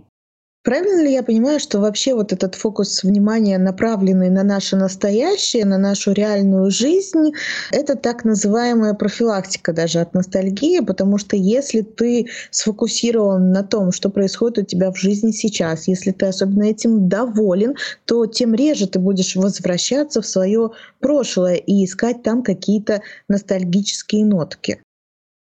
Правильно 0.61 1.01
ли 1.03 1.13
я 1.13 1.23
понимаю, 1.23 1.57
что 1.57 1.79
вообще 1.79 2.13
вот 2.13 2.33
этот 2.33 2.53
фокус 2.53 3.03
внимания, 3.03 3.57
направленный 3.57 4.29
на 4.29 4.43
наше 4.43 4.75
настоящее, 4.75 5.63
на 5.63 5.77
нашу 5.77 6.11
реальную 6.11 6.69
жизнь, 6.69 7.31
это 7.71 7.95
так 7.95 8.25
называемая 8.25 8.93
профилактика 8.93 9.71
даже 9.71 9.99
от 9.99 10.13
ностальгии, 10.13 10.81
потому 10.81 11.17
что 11.17 11.37
если 11.37 11.79
ты 11.79 12.27
сфокусирован 12.51 13.53
на 13.53 13.63
том, 13.63 13.93
что 13.93 14.09
происходит 14.09 14.57
у 14.57 14.63
тебя 14.63 14.91
в 14.91 14.97
жизни 14.97 15.31
сейчас, 15.31 15.87
если 15.87 16.11
ты 16.11 16.25
особенно 16.25 16.63
этим 16.63 17.07
доволен, 17.07 17.75
то 18.03 18.25
тем 18.25 18.53
реже 18.53 18.87
ты 18.87 18.99
будешь 18.99 19.37
возвращаться 19.37 20.21
в 20.21 20.27
свое 20.27 20.71
прошлое 20.99 21.55
и 21.55 21.85
искать 21.85 22.21
там 22.21 22.43
какие-то 22.43 23.01
ностальгические 23.29 24.25
нотки. 24.25 24.81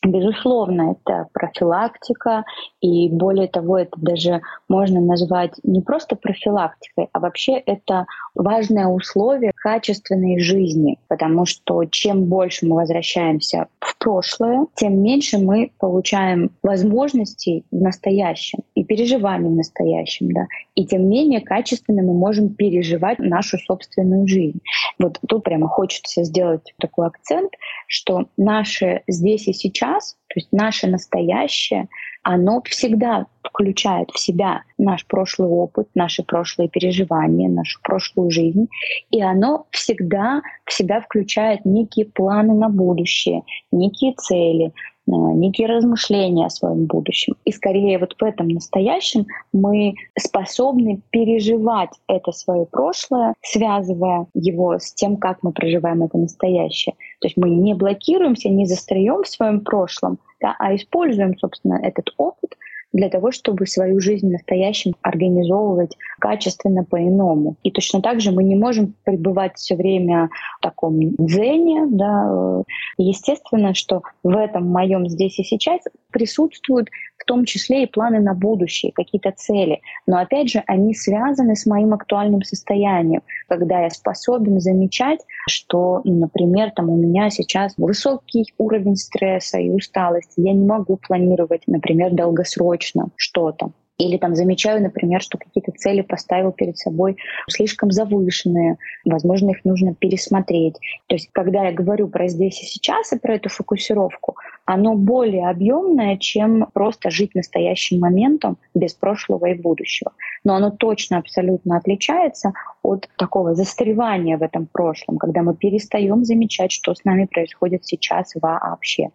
Безусловно, 0.06 0.92
это 0.92 1.28
профилактика, 1.34 2.44
и 2.80 3.10
более 3.10 3.48
того, 3.48 3.80
это 3.80 3.92
даже 3.98 4.42
можно 4.70 5.02
назвать 5.02 5.54
не 5.64 5.82
просто 5.82 6.16
профилактикой, 6.16 7.10
а 7.12 7.20
вообще 7.20 7.54
это 7.54 8.06
важное 8.36 8.86
условие 8.86 9.54
качественной 9.66 10.40
жизни, 10.40 11.00
потому 11.08 11.48
что 11.48 11.86
чем 11.86 12.26
больше 12.26 12.68
мы 12.68 12.76
возвращаемся 12.76 13.66
в 13.80 13.98
прошлое, 13.98 14.68
тем 14.76 15.02
меньше 15.02 15.40
мы 15.40 15.72
получаем 15.80 16.52
возможностей 16.62 17.66
в 17.72 17.82
настоящем 17.82 18.60
и 18.76 18.84
переживаний 18.84 19.50
в 19.50 19.56
настоящем, 19.56 20.32
да, 20.32 20.46
и 20.76 20.86
тем 20.86 21.10
менее 21.10 21.42
качественно 21.42 22.04
мы 22.04 22.14
можем 22.14 22.50
переживать 22.54 23.18
нашу 23.18 23.58
собственную 23.58 24.28
жизнь. 24.28 24.60
Вот 25.00 25.18
тут 25.28 25.44
прямо 25.44 25.68
хочется 25.68 26.24
сделать 26.24 26.76
такой 26.78 27.08
акцент, 27.08 27.52
что 27.88 28.28
наше 28.38 29.02
здесь 29.08 29.48
и 29.48 29.54
сейчас, 29.54 30.16
то 30.28 30.40
есть 30.40 30.50
наше 30.52 30.86
настоящее, 30.86 31.88
оно 32.26 32.64
всегда 32.64 33.28
включает 33.44 34.10
в 34.10 34.20
себя 34.20 34.64
наш 34.80 35.06
прошлый 35.06 35.48
опыт, 35.48 35.88
наши 35.94 36.24
прошлые 36.24 36.68
переживания, 36.68 37.48
нашу 37.48 37.80
прошлую 37.84 38.32
жизнь, 38.32 38.68
и 39.12 39.22
оно 39.22 39.68
всегда 39.70 40.42
в 40.66 40.74
себя 40.74 41.02
включает 41.02 41.66
некие 41.66 42.08
планы 42.08 42.56
на 42.56 42.68
будущее, 42.68 43.44
некие 43.72 44.14
цели, 44.14 44.72
некие 45.08 45.68
размышления 45.68 46.48
о 46.48 46.50
своем 46.50 46.86
будущем. 46.86 47.36
И 47.46 47.52
скорее 47.52 48.00
вот 48.00 48.16
в 48.20 48.24
этом 48.24 48.48
настоящем 48.48 49.28
мы 49.54 49.94
способны 50.18 51.02
переживать 51.12 51.92
это 52.08 52.32
свое 52.32 52.66
прошлое, 52.66 53.36
связывая 53.42 54.28
его 54.34 54.80
с 54.80 54.94
тем, 54.94 55.18
как 55.18 55.44
мы 55.44 55.52
проживаем 55.52 56.04
это 56.04 56.18
настоящее. 56.18 56.96
То 57.20 57.28
есть 57.28 57.38
мы 57.38 57.50
не 57.50 57.74
блокируемся, 57.74 58.50
не 58.50 58.66
застаем 58.66 59.24
в 59.24 59.28
своем 59.28 59.62
прошлом, 59.62 60.20
да, 60.42 60.56
а 60.60 60.76
используем, 60.76 61.38
собственно, 61.38 61.80
этот 61.82 62.14
опыт 62.18 62.56
для 62.96 63.10
того, 63.10 63.32
чтобы 63.32 63.68
свою 63.68 64.00
жизнь 64.00 64.30
в 64.30 64.32
настоящем 64.32 64.94
организовывать 65.02 65.98
качественно 66.20 66.86
по-иному. 66.86 67.58
И 67.62 67.70
точно 67.70 68.02
так 68.02 68.22
же 68.22 68.32
мы 68.32 68.44
не 68.44 68.56
можем 68.56 68.96
пребывать 69.04 69.58
все 69.58 69.76
время 69.76 70.30
в 70.60 70.62
таком 70.62 70.98
дзене. 71.18 71.88
Да. 71.90 72.64
Естественно, 72.98 73.74
что 73.74 74.04
в 74.24 74.36
этом 74.36 74.68
моем 74.68 75.10
здесь 75.10 75.38
и 75.40 75.44
сейчас 75.44 75.82
присутствуют 76.10 76.88
в 77.18 77.26
том 77.26 77.46
числе 77.46 77.84
и 77.84 77.88
планы 77.88 78.20
на 78.20 78.34
будущее, 78.34 78.92
какие-то 78.94 79.32
цели. 79.32 79.82
Но 80.06 80.18
опять 80.18 80.50
же, 80.50 80.64
они 80.68 80.94
связаны 80.94 81.56
с 81.56 81.66
моим 81.66 81.94
актуальным 81.94 82.44
состоянием, 82.44 83.22
когда 83.48 83.82
я 83.82 83.90
способен 83.90 84.60
замечать, 84.60 85.20
что, 85.48 86.02
например, 86.04 86.72
там 86.76 86.90
у 86.90 86.98
меня 86.98 87.30
сейчас 87.30 87.74
высокий 87.78 88.54
уровень 88.58 88.96
стресса 88.96 89.60
и 89.60 89.70
усталости, 89.70 90.42
я 90.42 90.54
не 90.54 90.66
могу 90.66 90.98
планировать, 90.98 91.64
например, 91.68 92.12
долгосрочно 92.14 93.10
что-то. 93.16 93.72
Или 93.98 94.18
там 94.18 94.36
замечаю, 94.36 94.82
например, 94.82 95.22
что 95.22 95.38
какие-то 95.38 95.72
цели 95.72 96.02
поставил 96.02 96.52
перед 96.52 96.78
собой 96.78 97.18
слишком 97.50 97.92
завышенные, 97.92 98.78
возможно, 99.06 99.52
их 99.52 99.64
нужно 99.64 99.96
пересмотреть. 99.96 100.76
То 101.08 101.16
есть, 101.16 101.30
когда 101.32 101.66
я 101.66 101.72
говорю 101.72 102.10
про 102.10 102.28
здесь 102.28 102.62
и 102.62 102.66
сейчас 102.66 103.14
и 103.14 103.20
про 103.20 103.36
эту 103.36 103.50
фокусировку, 103.50 104.36
оно 104.66 104.96
более 104.96 105.50
объемное, 105.50 106.18
чем 106.18 106.68
просто 106.74 107.10
жить 107.10 107.36
настоящим 107.36 108.00
моментом 108.00 108.58
без 108.74 108.94
прошлого 108.94 109.46
и 109.46 109.54
будущего. 109.54 110.12
Но 110.44 110.56
оно 110.56 110.72
точно 110.72 111.18
абсолютно 111.20 111.78
отличается 111.78 112.54
от 112.84 113.08
такого 113.18 113.56
застревания 113.56 114.38
в 114.38 114.44
этом 114.44 114.68
прошлом, 114.68 115.18
когда 115.18 115.42
мы 115.42 115.56
перестаем 115.56 116.26
замечать, 116.26 116.72
что 116.72 116.94
с 116.94 117.06
нами 117.06 117.26
происходит 117.26 117.86
сейчас 117.86 118.34
вообще. 118.42 119.10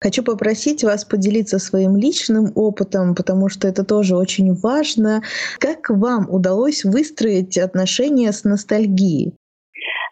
Хочу 0.00 0.22
попросить 0.22 0.84
вас 0.84 1.04
поделиться 1.04 1.58
своим 1.58 1.96
личным 1.96 2.52
опытом, 2.54 3.16
потому 3.16 3.48
что 3.48 3.66
это 3.66 3.84
тоже 3.84 4.16
очень 4.16 4.54
важно. 4.54 5.22
Как 5.58 5.90
вам 5.90 6.30
удалось 6.30 6.84
выстроить 6.84 7.58
отношения 7.58 8.30
с 8.30 8.44
ностальгией? 8.44 9.34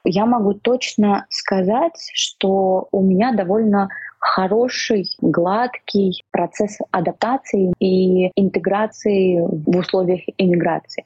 Я 0.02 0.26
могу 0.26 0.54
точно 0.54 1.26
сказать, 1.30 2.10
что 2.14 2.88
у 2.90 3.02
меня 3.02 3.32
довольно 3.32 3.88
хороший, 4.18 5.04
гладкий 5.20 6.24
процесс 6.32 6.78
адаптации 6.90 7.72
и 7.78 8.30
интеграции 8.34 9.40
в 9.40 9.76
условиях 9.76 10.20
иммиграции. 10.36 11.04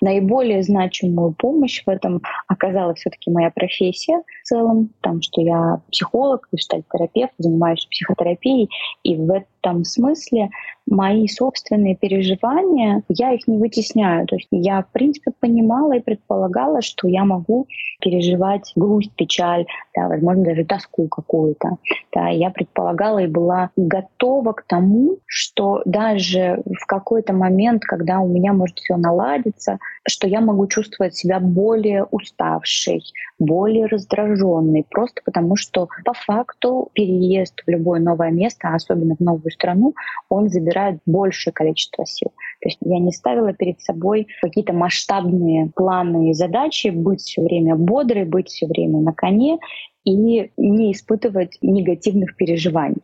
Наиболее 0.00 0.62
значимую 0.62 1.32
помощь 1.32 1.82
в 1.84 1.88
этом 1.88 2.22
оказала 2.48 2.94
все-таки 2.94 3.30
моя 3.30 3.50
профессия 3.50 4.22
в 4.42 4.46
целом, 4.46 4.90
там, 5.00 5.22
что 5.22 5.40
я 5.40 5.80
психолог, 5.90 6.48
терапевт, 6.92 7.32
занимаюсь 7.38 7.86
психотерапией, 7.86 8.68
и 9.02 9.16
в 9.16 9.30
этом 9.30 9.84
смысле 9.84 10.50
мои 10.86 11.26
собственные 11.28 11.96
переживания, 11.96 13.02
я 13.08 13.32
их 13.32 13.46
не 13.46 13.58
вытесняю. 13.58 14.26
То 14.26 14.36
есть 14.36 14.48
я, 14.50 14.82
в 14.82 14.92
принципе, 14.92 15.32
понимала 15.38 15.96
и 15.96 16.00
предполагала, 16.00 16.82
что 16.82 17.08
я 17.08 17.24
могу 17.24 17.66
переживать 18.00 18.72
грусть, 18.76 19.12
печаль, 19.16 19.66
да, 19.96 20.08
возможно, 20.08 20.44
даже 20.44 20.64
тоску 20.64 21.08
какую-то. 21.08 21.78
Да, 22.14 22.28
я 22.28 22.50
предполагала 22.50 23.20
и 23.20 23.26
была 23.26 23.70
готова 23.76 24.52
к 24.52 24.64
тому, 24.66 25.18
что 25.26 25.82
даже 25.84 26.62
в 26.66 26.86
какой-то 26.86 27.32
момент, 27.32 27.82
когда 27.84 28.20
у 28.20 28.28
меня 28.28 28.52
может 28.52 28.78
все 28.78 28.96
наладиться, 28.96 29.78
что 30.06 30.28
я 30.28 30.40
могу 30.40 30.66
чувствовать 30.66 31.16
себя 31.16 31.40
более 31.40 32.04
уставшей, 32.04 33.02
более 33.38 33.86
раздраженной, 33.86 34.84
просто 34.88 35.20
потому 35.24 35.56
что 35.56 35.88
по 36.04 36.12
факту 36.12 36.90
переезд 36.92 37.62
в 37.66 37.70
любое 37.70 38.00
новое 38.00 38.30
место, 38.30 38.74
особенно 38.74 39.16
в 39.16 39.20
новую 39.20 39.50
страну, 39.50 39.94
он 40.28 40.48
забирает 40.48 41.00
большее 41.06 41.52
количество 41.52 42.06
сил. 42.06 42.32
То 42.60 42.68
есть 42.68 42.78
я 42.82 42.98
не 42.98 43.12
ставила 43.12 43.52
перед 43.52 43.80
собой 43.80 44.28
какие-то 44.40 44.72
масштабные 44.72 45.70
планы 45.74 46.30
и 46.30 46.34
задачи 46.34 46.88
быть 46.88 47.20
все 47.20 47.42
время 47.42 47.76
бодрой, 47.76 48.24
быть 48.24 48.48
все 48.48 48.66
время 48.66 49.00
на 49.00 49.12
коне 49.12 49.58
и 50.04 50.14
не 50.14 50.92
испытывать 50.92 51.58
негативных 51.60 52.36
переживаний. 52.36 53.02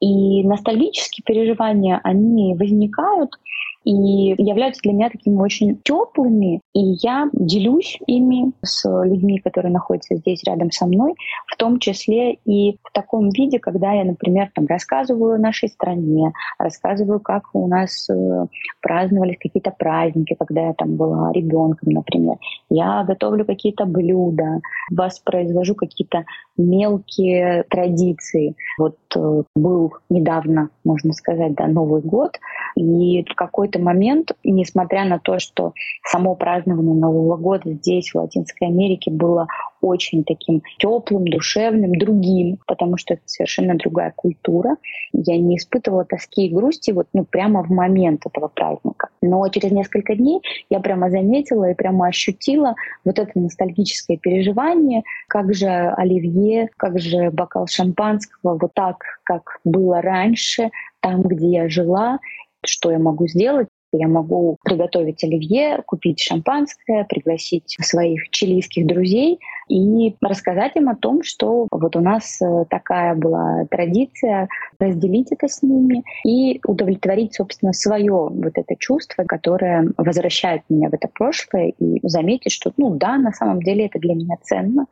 И 0.00 0.42
ностальгические 0.44 1.22
переживания, 1.24 2.00
они 2.02 2.56
возникают 2.56 3.38
и 3.84 3.90
являются 4.38 4.82
для 4.82 4.92
меня 4.92 5.10
такими 5.10 5.36
очень 5.36 5.80
теплыми, 5.82 6.60
и 6.72 6.80
я 7.02 7.28
делюсь 7.32 7.98
ими 8.06 8.52
с 8.62 8.88
людьми, 9.04 9.38
которые 9.38 9.72
находятся 9.72 10.16
здесь 10.16 10.42
рядом 10.44 10.70
со 10.70 10.86
мной, 10.86 11.14
в 11.46 11.56
том 11.56 11.78
числе 11.78 12.34
и 12.44 12.78
в 12.82 12.92
таком 12.92 13.30
виде, 13.30 13.58
когда 13.58 13.92
я, 13.92 14.04
например, 14.04 14.50
там, 14.54 14.66
рассказываю 14.66 15.34
о 15.34 15.38
нашей 15.38 15.68
стране, 15.68 16.32
рассказываю, 16.58 17.20
как 17.20 17.44
у 17.52 17.66
нас 17.66 18.08
э, 18.10 18.46
праздновались 18.80 19.38
какие-то 19.38 19.70
праздники, 19.70 20.36
когда 20.38 20.68
я 20.68 20.74
там 20.74 20.96
была 20.96 21.32
ребенком, 21.32 21.90
например. 21.90 22.36
Я 22.70 23.04
готовлю 23.04 23.44
какие-то 23.44 23.84
блюда, 23.84 24.60
воспроизвожу 24.90 25.74
какие-то 25.74 26.24
мелкие 26.56 27.64
традиции. 27.64 28.54
Вот 28.78 28.96
э, 29.16 29.42
был 29.54 29.94
недавно, 30.08 30.70
можно 30.84 31.12
сказать, 31.12 31.54
да, 31.54 31.66
Новый 31.66 32.02
год, 32.02 32.38
и 32.76 33.24
в 33.28 33.34
какой-то 33.72 33.78
момент, 33.80 34.32
несмотря 34.44 35.04
на 35.04 35.18
то, 35.18 35.38
что 35.38 35.72
само 36.04 36.34
празднование 36.34 36.94
Нового 36.94 37.36
года 37.36 37.72
здесь, 37.72 38.10
в 38.10 38.16
Латинской 38.16 38.68
Америке, 38.68 39.10
было 39.10 39.46
очень 39.80 40.24
таким 40.24 40.62
теплым, 40.78 41.26
душевным, 41.26 41.92
другим, 41.92 42.58
потому 42.66 42.96
что 42.96 43.14
это 43.14 43.22
совершенно 43.26 43.74
другая 43.74 44.12
культура. 44.14 44.76
Я 45.12 45.36
не 45.38 45.56
испытывала 45.56 46.04
тоски 46.04 46.46
и 46.46 46.54
грусти 46.54 46.92
вот 46.92 47.08
ну, 47.12 47.24
прямо 47.24 47.62
в 47.64 47.70
момент 47.70 48.26
этого 48.26 48.48
праздника. 48.48 49.08
Но 49.22 49.48
через 49.48 49.72
несколько 49.72 50.14
дней 50.14 50.40
я 50.70 50.80
прямо 50.80 51.10
заметила 51.10 51.70
и 51.70 51.74
прямо 51.74 52.06
ощутила 52.06 52.74
вот 53.04 53.18
это 53.18 53.30
ностальгическое 53.34 54.18
переживание, 54.18 55.02
как 55.28 55.54
же 55.54 55.68
оливье, 55.68 56.68
как 56.76 57.00
же 57.00 57.30
бокал 57.30 57.66
шампанского, 57.66 58.58
вот 58.60 58.72
так, 58.74 58.96
как 59.24 59.58
было 59.64 60.00
раньше, 60.00 60.70
там, 61.00 61.22
где 61.22 61.48
я 61.48 61.68
жила, 61.68 62.18
что 62.64 62.90
я 62.90 62.98
могу 62.98 63.26
сделать. 63.26 63.68
Я 63.94 64.08
могу 64.08 64.56
приготовить 64.64 65.22
оливье, 65.22 65.82
купить 65.84 66.18
шампанское, 66.18 67.04
пригласить 67.04 67.76
своих 67.78 68.30
чилийских 68.30 68.86
друзей 68.86 69.38
и 69.68 70.16
рассказать 70.22 70.76
им 70.76 70.88
о 70.88 70.96
том, 70.96 71.22
что 71.22 71.68
вот 71.70 71.94
у 71.94 72.00
нас 72.00 72.40
э, 72.40 72.64
такая 72.70 73.14
была 73.14 73.66
традиция, 73.70 74.48
разделить 74.78 75.30
это 75.30 75.46
с 75.46 75.62
ними 75.62 76.04
и 76.24 76.58
удовлетворить, 76.66 77.34
собственно, 77.34 77.74
свое 77.74 78.28
вот 78.30 78.52
это 78.54 78.74
чувство, 78.78 79.24
которое 79.24 79.90
возвращает 79.98 80.62
меня 80.70 80.88
в 80.88 80.94
это 80.94 81.08
прошлое 81.08 81.74
и 81.78 82.00
заметить, 82.02 82.52
что, 82.52 82.72
ну 82.78 82.96
да, 82.96 83.18
на 83.18 83.32
самом 83.32 83.60
деле 83.60 83.86
это 83.86 83.98
для 83.98 84.14
меня 84.14 84.36
ценно 84.40 84.86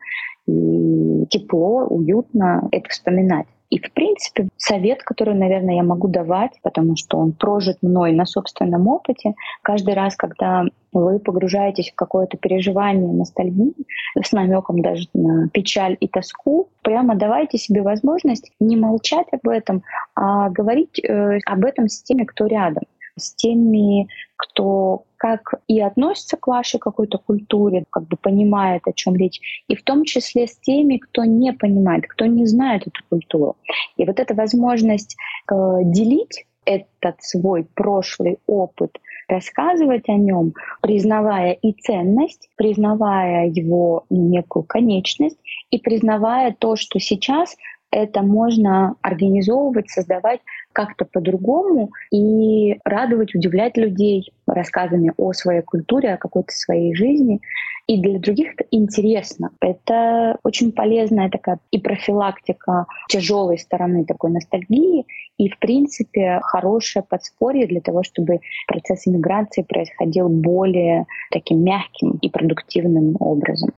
и 0.45 1.25
тепло, 1.31 1.85
уютно 1.87 2.69
это 2.71 2.87
вспоминать. 2.89 3.47
И, 3.71 3.79
в 3.79 3.91
принципе, 3.93 4.49
совет, 4.57 5.01
который, 5.01 5.33
наверное, 5.33 5.75
я 5.75 5.83
могу 5.83 6.09
давать, 6.09 6.51
потому 6.61 6.97
что 6.97 7.17
он 7.17 7.31
прожит 7.31 7.77
мной 7.81 8.11
на 8.11 8.25
собственном 8.25 8.87
опыте, 8.87 9.33
каждый 9.61 9.93
раз, 9.93 10.17
когда 10.17 10.65
вы 10.91 11.19
погружаетесь 11.19 11.89
в 11.91 11.95
какое-то 11.95 12.35
переживание, 12.37 13.13
ностальгию, 13.13 13.73
с 14.21 14.33
намеком 14.33 14.81
даже 14.81 15.07
на 15.13 15.47
печаль 15.47 15.95
и 16.01 16.09
тоску, 16.09 16.67
прямо 16.81 17.15
давайте 17.15 17.57
себе 17.57 17.81
возможность 17.81 18.51
не 18.59 18.75
молчать 18.75 19.27
об 19.31 19.47
этом, 19.47 19.83
а 20.15 20.49
говорить 20.49 20.99
э, 20.99 21.39
об 21.45 21.63
этом 21.63 21.87
с 21.87 22.03
теми, 22.03 22.25
кто 22.25 22.47
рядом 22.47 22.83
с 23.17 23.35
теми, 23.35 24.07
кто 24.37 25.03
как 25.21 25.53
и 25.67 25.79
относится 25.79 26.35
к 26.35 26.47
вашей 26.47 26.79
какой-то 26.79 27.19
культуре, 27.19 27.83
как 27.91 28.07
бы 28.07 28.17
понимает, 28.17 28.87
о 28.87 28.91
чем 28.91 29.15
речь, 29.15 29.39
и 29.67 29.75
в 29.75 29.83
том 29.83 30.03
числе 30.03 30.47
с 30.47 30.57
теми, 30.57 30.97
кто 30.97 31.25
не 31.25 31.53
понимает, 31.53 32.07
кто 32.07 32.25
не 32.25 32.47
знает 32.47 32.87
эту 32.87 33.01
культуру. 33.07 33.55
И 33.97 34.05
вот 34.05 34.19
эта 34.19 34.33
возможность 34.33 35.15
э, 35.47 35.55
делить 35.83 36.45
этот 36.65 37.21
свой 37.21 37.67
прошлый 37.75 38.39
опыт, 38.47 38.97
рассказывать 39.27 40.09
о 40.09 40.13
нем, 40.13 40.55
признавая 40.81 41.51
и 41.51 41.73
ценность, 41.73 42.49
признавая 42.55 43.47
его 43.47 44.05
некую 44.09 44.63
конечность 44.63 45.37
и 45.69 45.77
признавая 45.77 46.55
то, 46.57 46.75
что 46.75 46.97
сейчас 46.99 47.55
это 47.91 48.23
можно 48.23 48.95
организовывать, 49.01 49.91
создавать 49.91 50.39
как-то 50.73 51.05
по-другому 51.05 51.91
и 52.11 52.79
радовать, 52.83 53.35
удивлять 53.35 53.77
людей 53.77 54.31
рассказами 54.47 55.13
о 55.17 55.33
своей 55.33 55.61
культуре, 55.61 56.13
о 56.13 56.17
какой-то 56.17 56.51
своей 56.51 56.93
жизни. 56.95 57.41
И 57.87 58.01
для 58.01 58.19
других 58.19 58.53
это 58.53 58.65
интересно. 58.71 59.51
Это 59.59 60.37
очень 60.43 60.71
полезная 60.71 61.29
такая 61.29 61.59
и 61.71 61.79
профилактика 61.79 62.85
тяжелой 63.09 63.57
стороны 63.57 64.05
такой 64.05 64.31
ностальгии, 64.31 65.05
и, 65.37 65.49
в 65.49 65.57
принципе, 65.59 66.39
хорошее 66.43 67.03
подспорье 67.03 67.67
для 67.67 67.81
того, 67.81 68.03
чтобы 68.03 68.39
процесс 68.67 69.07
иммиграции 69.07 69.63
происходил 69.63 70.29
более 70.29 71.05
таким 71.31 71.63
мягким 71.63 72.19
и 72.21 72.29
продуктивным 72.29 73.15
образом. 73.19 73.71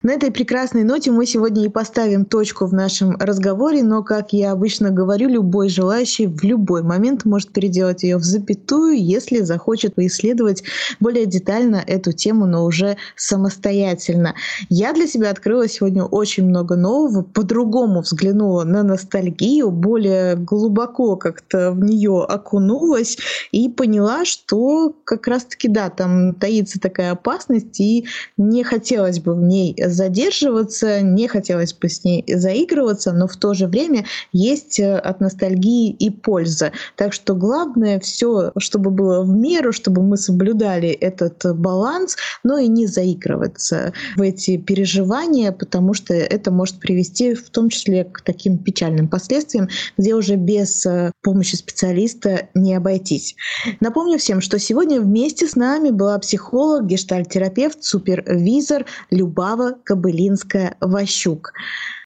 На 0.00 0.12
этой 0.12 0.30
прекрасной 0.30 0.84
ноте 0.84 1.10
мы 1.10 1.26
сегодня 1.26 1.64
и 1.64 1.68
поставим 1.68 2.24
точку 2.24 2.66
в 2.66 2.72
нашем 2.72 3.16
разговоре, 3.16 3.82
но, 3.82 4.04
как 4.04 4.32
я 4.32 4.52
обычно 4.52 4.90
говорю, 4.90 5.28
любой 5.28 5.68
желающий 5.68 6.28
в 6.28 6.44
любой 6.44 6.84
момент 6.84 7.24
может 7.24 7.52
переделать 7.52 8.04
ее 8.04 8.16
в 8.16 8.22
запятую, 8.22 9.04
если 9.04 9.40
захочет 9.40 9.96
поисследовать 9.96 10.62
более 11.00 11.26
детально 11.26 11.82
эту 11.84 12.12
тему, 12.12 12.46
но 12.46 12.64
уже 12.64 12.96
самостоятельно. 13.16 14.36
Я 14.68 14.92
для 14.92 15.08
себя 15.08 15.30
открыла 15.30 15.66
сегодня 15.66 16.04
очень 16.04 16.44
много 16.44 16.76
нового, 16.76 17.22
по-другому 17.22 18.02
взглянула 18.02 18.62
на 18.62 18.84
ностальгию, 18.84 19.72
более 19.72 20.36
глубоко 20.36 21.16
как-то 21.16 21.72
в 21.72 21.80
нее 21.80 22.22
окунулась 22.22 23.18
и 23.50 23.68
поняла, 23.68 24.24
что 24.24 24.94
как 25.02 25.26
раз-таки, 25.26 25.66
да, 25.66 25.90
там 25.90 26.34
таится 26.34 26.78
такая 26.78 27.10
опасность, 27.10 27.80
и 27.80 28.06
не 28.36 28.62
хотелось 28.62 29.18
бы 29.18 29.34
в 29.34 29.42
ней 29.42 29.74
задерживаться, 29.88 31.00
не 31.00 31.28
хотелось 31.28 31.74
бы 31.74 31.88
с 31.88 32.04
ней 32.04 32.24
заигрываться, 32.26 33.12
но 33.12 33.26
в 33.26 33.36
то 33.36 33.54
же 33.54 33.66
время 33.66 34.04
есть 34.32 34.80
э, 34.80 34.96
от 34.96 35.20
ностальгии 35.20 35.90
и 35.90 36.10
польза. 36.10 36.72
Так 36.96 37.12
что 37.12 37.34
главное 37.34 38.00
все, 38.00 38.52
чтобы 38.58 38.90
было 38.90 39.22
в 39.22 39.28
меру, 39.28 39.72
чтобы 39.72 40.02
мы 40.02 40.16
соблюдали 40.16 40.90
этот 40.90 41.56
баланс, 41.56 42.16
но 42.44 42.58
и 42.58 42.68
не 42.68 42.86
заигрываться 42.86 43.92
в 44.16 44.22
эти 44.22 44.56
переживания, 44.56 45.52
потому 45.52 45.94
что 45.94 46.14
это 46.14 46.50
может 46.50 46.78
привести 46.80 47.34
в 47.34 47.50
том 47.50 47.68
числе 47.68 48.04
к 48.04 48.20
таким 48.20 48.58
печальным 48.58 49.08
последствиям, 49.08 49.68
где 49.96 50.14
уже 50.14 50.36
без 50.36 50.84
э, 50.86 51.12
помощи 51.22 51.56
специалиста 51.56 52.48
не 52.54 52.74
обойтись. 52.74 53.36
Напомню 53.80 54.18
всем, 54.18 54.40
что 54.40 54.58
сегодня 54.58 55.00
вместе 55.00 55.46
с 55.46 55.56
нами 55.56 55.90
была 55.90 56.18
психолог, 56.18 56.86
гештальтерапевт, 56.86 57.82
супервизор 57.82 58.84
Любава 59.10 59.77
Кобылинская-Ващук. 59.84 61.52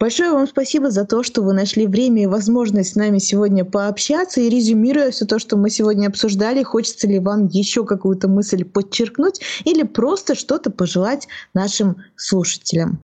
Большое 0.00 0.32
вам 0.32 0.46
спасибо 0.46 0.90
за 0.90 1.04
то, 1.04 1.22
что 1.22 1.42
вы 1.42 1.52
нашли 1.52 1.86
время 1.86 2.22
и 2.24 2.26
возможность 2.26 2.92
с 2.92 2.96
нами 2.96 3.18
сегодня 3.18 3.64
пообщаться. 3.64 4.40
И 4.40 4.48
резюмируя 4.48 5.10
все 5.10 5.24
то, 5.24 5.38
что 5.38 5.56
мы 5.56 5.70
сегодня 5.70 6.08
обсуждали, 6.08 6.62
хочется 6.62 7.06
ли 7.06 7.18
вам 7.18 7.46
еще 7.46 7.84
какую-то 7.84 8.28
мысль 8.28 8.64
подчеркнуть 8.64 9.40
или 9.64 9.82
просто 9.82 10.34
что-то 10.34 10.70
пожелать 10.70 11.28
нашим 11.54 11.96
слушателям? 12.16 13.00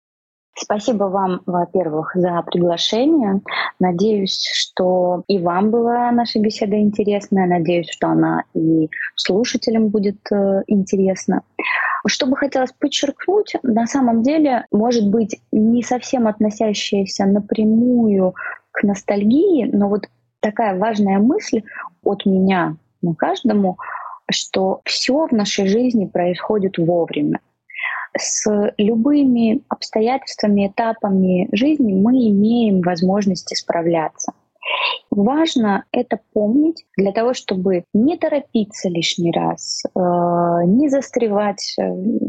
Спасибо 0.55 1.05
вам, 1.05 1.41
во-первых, 1.47 2.13
за 2.15 2.43
приглашение. 2.43 3.41
Надеюсь, 3.81 4.47
что 4.55 5.25
и 5.27 5.39
вам 5.39 5.71
была 5.71 6.11
наша 6.13 6.39
беседа 6.41 6.79
интересная. 6.79 7.47
Надеюсь, 7.47 7.89
что 7.91 8.09
она 8.09 8.45
и 8.55 8.89
слушателям 9.17 9.89
будет 9.89 10.21
э, 10.31 10.63
интересна. 10.67 11.43
Что 12.07 12.27
бы 12.27 12.37
хотелось 12.37 12.73
подчеркнуть, 12.73 13.55
на 13.63 13.87
самом 13.87 14.23
деле, 14.23 14.67
может 14.73 15.09
быть, 15.09 15.41
не 15.53 15.83
совсем 15.83 16.27
относящаяся 16.27 17.27
напрямую 17.27 18.35
к 18.73 18.83
ностальгии, 18.83 19.71
но 19.73 19.89
вот 19.89 20.09
такая 20.41 20.77
важная 20.79 21.19
мысль 21.19 21.63
от 22.03 22.27
меня, 22.27 22.77
ну, 23.03 23.15
каждому, 23.15 23.79
что 24.31 24.81
все 24.85 25.27
в 25.27 25.33
нашей 25.33 25.67
жизни 25.67 26.07
происходит 26.07 26.79
вовремя 26.79 27.41
с 28.17 28.73
любыми 28.79 29.63
обстоятельствами, 29.69 30.69
этапами 30.69 31.49
жизни 31.53 31.93
мы 31.93 32.13
имеем 32.29 32.83
возможность 32.83 33.57
справляться. 33.57 34.33
Важно 35.11 35.85
это 35.93 36.21
помнить 36.33 36.87
для 36.97 37.13
того, 37.13 37.35
чтобы 37.35 37.85
не 37.93 38.17
торопиться 38.17 38.89
лишний 38.89 39.33
раз, 39.33 39.83
э, 39.85 39.99
не 40.67 40.89
застревать 40.89 41.75
э, 41.79 41.83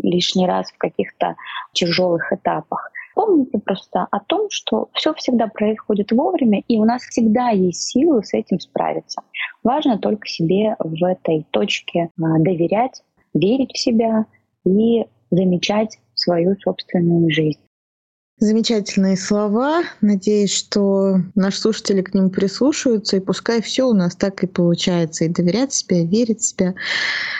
лишний 0.03 0.45
раз 0.47 0.71
в 0.71 0.77
каких-то 0.77 1.35
тяжелых 1.73 2.33
этапах. 2.33 2.91
Помните 3.15 3.59
просто 3.59 4.07
о 4.09 4.19
том, 4.19 4.47
что 4.49 4.89
все 4.93 5.13
всегда 5.13 5.47
происходит 5.47 6.11
вовремя, 6.11 6.63
и 6.67 6.77
у 6.79 6.85
нас 6.85 7.03
всегда 7.03 7.49
есть 7.49 7.83
силы 7.83 8.23
с 8.23 8.33
этим 8.33 8.59
справиться. 8.59 9.21
Важно 9.63 9.97
только 9.99 10.27
себе 10.27 10.75
в 10.79 11.03
этой 11.05 11.45
точке 11.51 11.99
э, 11.99 12.09
доверять, 12.17 13.01
верить 13.33 13.71
в 13.73 13.79
себя 13.79 14.25
и 14.65 15.05
замечать 15.31 15.99
свою 16.15 16.55
собственную 16.57 17.29
жизнь. 17.31 17.59
Замечательные 18.43 19.15
слова. 19.15 19.83
Надеюсь, 20.01 20.53
что 20.53 21.21
наши 21.33 21.61
слушатели 21.61 22.01
к 22.01 22.13
ним 22.13 22.29
прислушаются, 22.29 23.15
и 23.15 23.21
пускай 23.21 23.61
все 23.61 23.87
у 23.87 23.93
нас 23.93 24.17
так 24.17 24.43
и 24.43 24.47
получается, 24.47 25.23
и 25.23 25.29
доверять 25.29 25.71
себя, 25.71 26.03
верить 26.03 26.41
в 26.41 26.45
себя. 26.47 26.73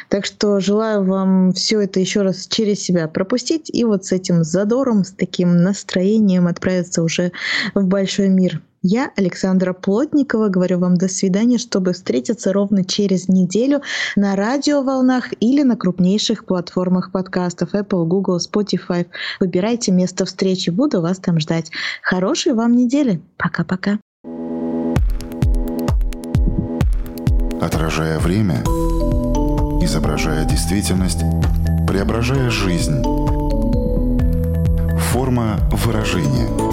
Так 0.07 0.25
что 0.25 0.61
желаю 0.61 1.03
вам 1.03 1.51
все 1.51 1.81
это 1.81 1.99
еще 1.99 2.21
раз 2.21 2.47
через 2.47 2.79
себя 2.79 3.09
пропустить, 3.09 3.69
и 3.69 3.83
вот 3.83 4.05
с 4.05 4.13
этим 4.13 4.45
задором, 4.45 5.03
с 5.03 5.11
таким 5.11 5.61
настроением 5.61 6.47
отправиться 6.47 7.03
уже 7.03 7.33
в 7.75 7.85
большой 7.85 8.29
мир. 8.29 8.61
Я, 8.85 9.11
Александра 9.15 9.71
Плотникова, 9.71 10.49
говорю 10.49 10.77
вам 10.77 10.95
до 10.95 11.07
свидания, 11.07 11.57
чтобы 11.57 11.93
встретиться 11.93 12.51
ровно 12.51 12.83
через 12.83 13.29
неделю 13.29 13.81
на 14.17 14.35
радиоволнах 14.35 15.27
или 15.39 15.63
на 15.63 15.77
крупнейших 15.77 16.43
платформах 16.43 17.13
подкастов 17.13 17.75
Apple, 17.75 18.05
Google, 18.05 18.39
Spotify. 18.39 19.05
Выбирайте 19.39 19.93
место 19.93 20.25
встречи, 20.25 20.69
буду 20.69 21.01
вас 21.01 21.19
там 21.19 21.39
ждать. 21.39 21.71
Хорошей 22.01 22.53
вам 22.53 22.75
недели. 22.75 23.21
Пока-пока. 23.37 23.99
Отражая 27.61 28.19
время, 28.19 28.63
изображая 29.81 30.43
действительность, 30.43 31.21
преображая 31.87 32.49
жизнь. 32.49 33.01
Форма 35.13 35.57
выражения 35.71 36.72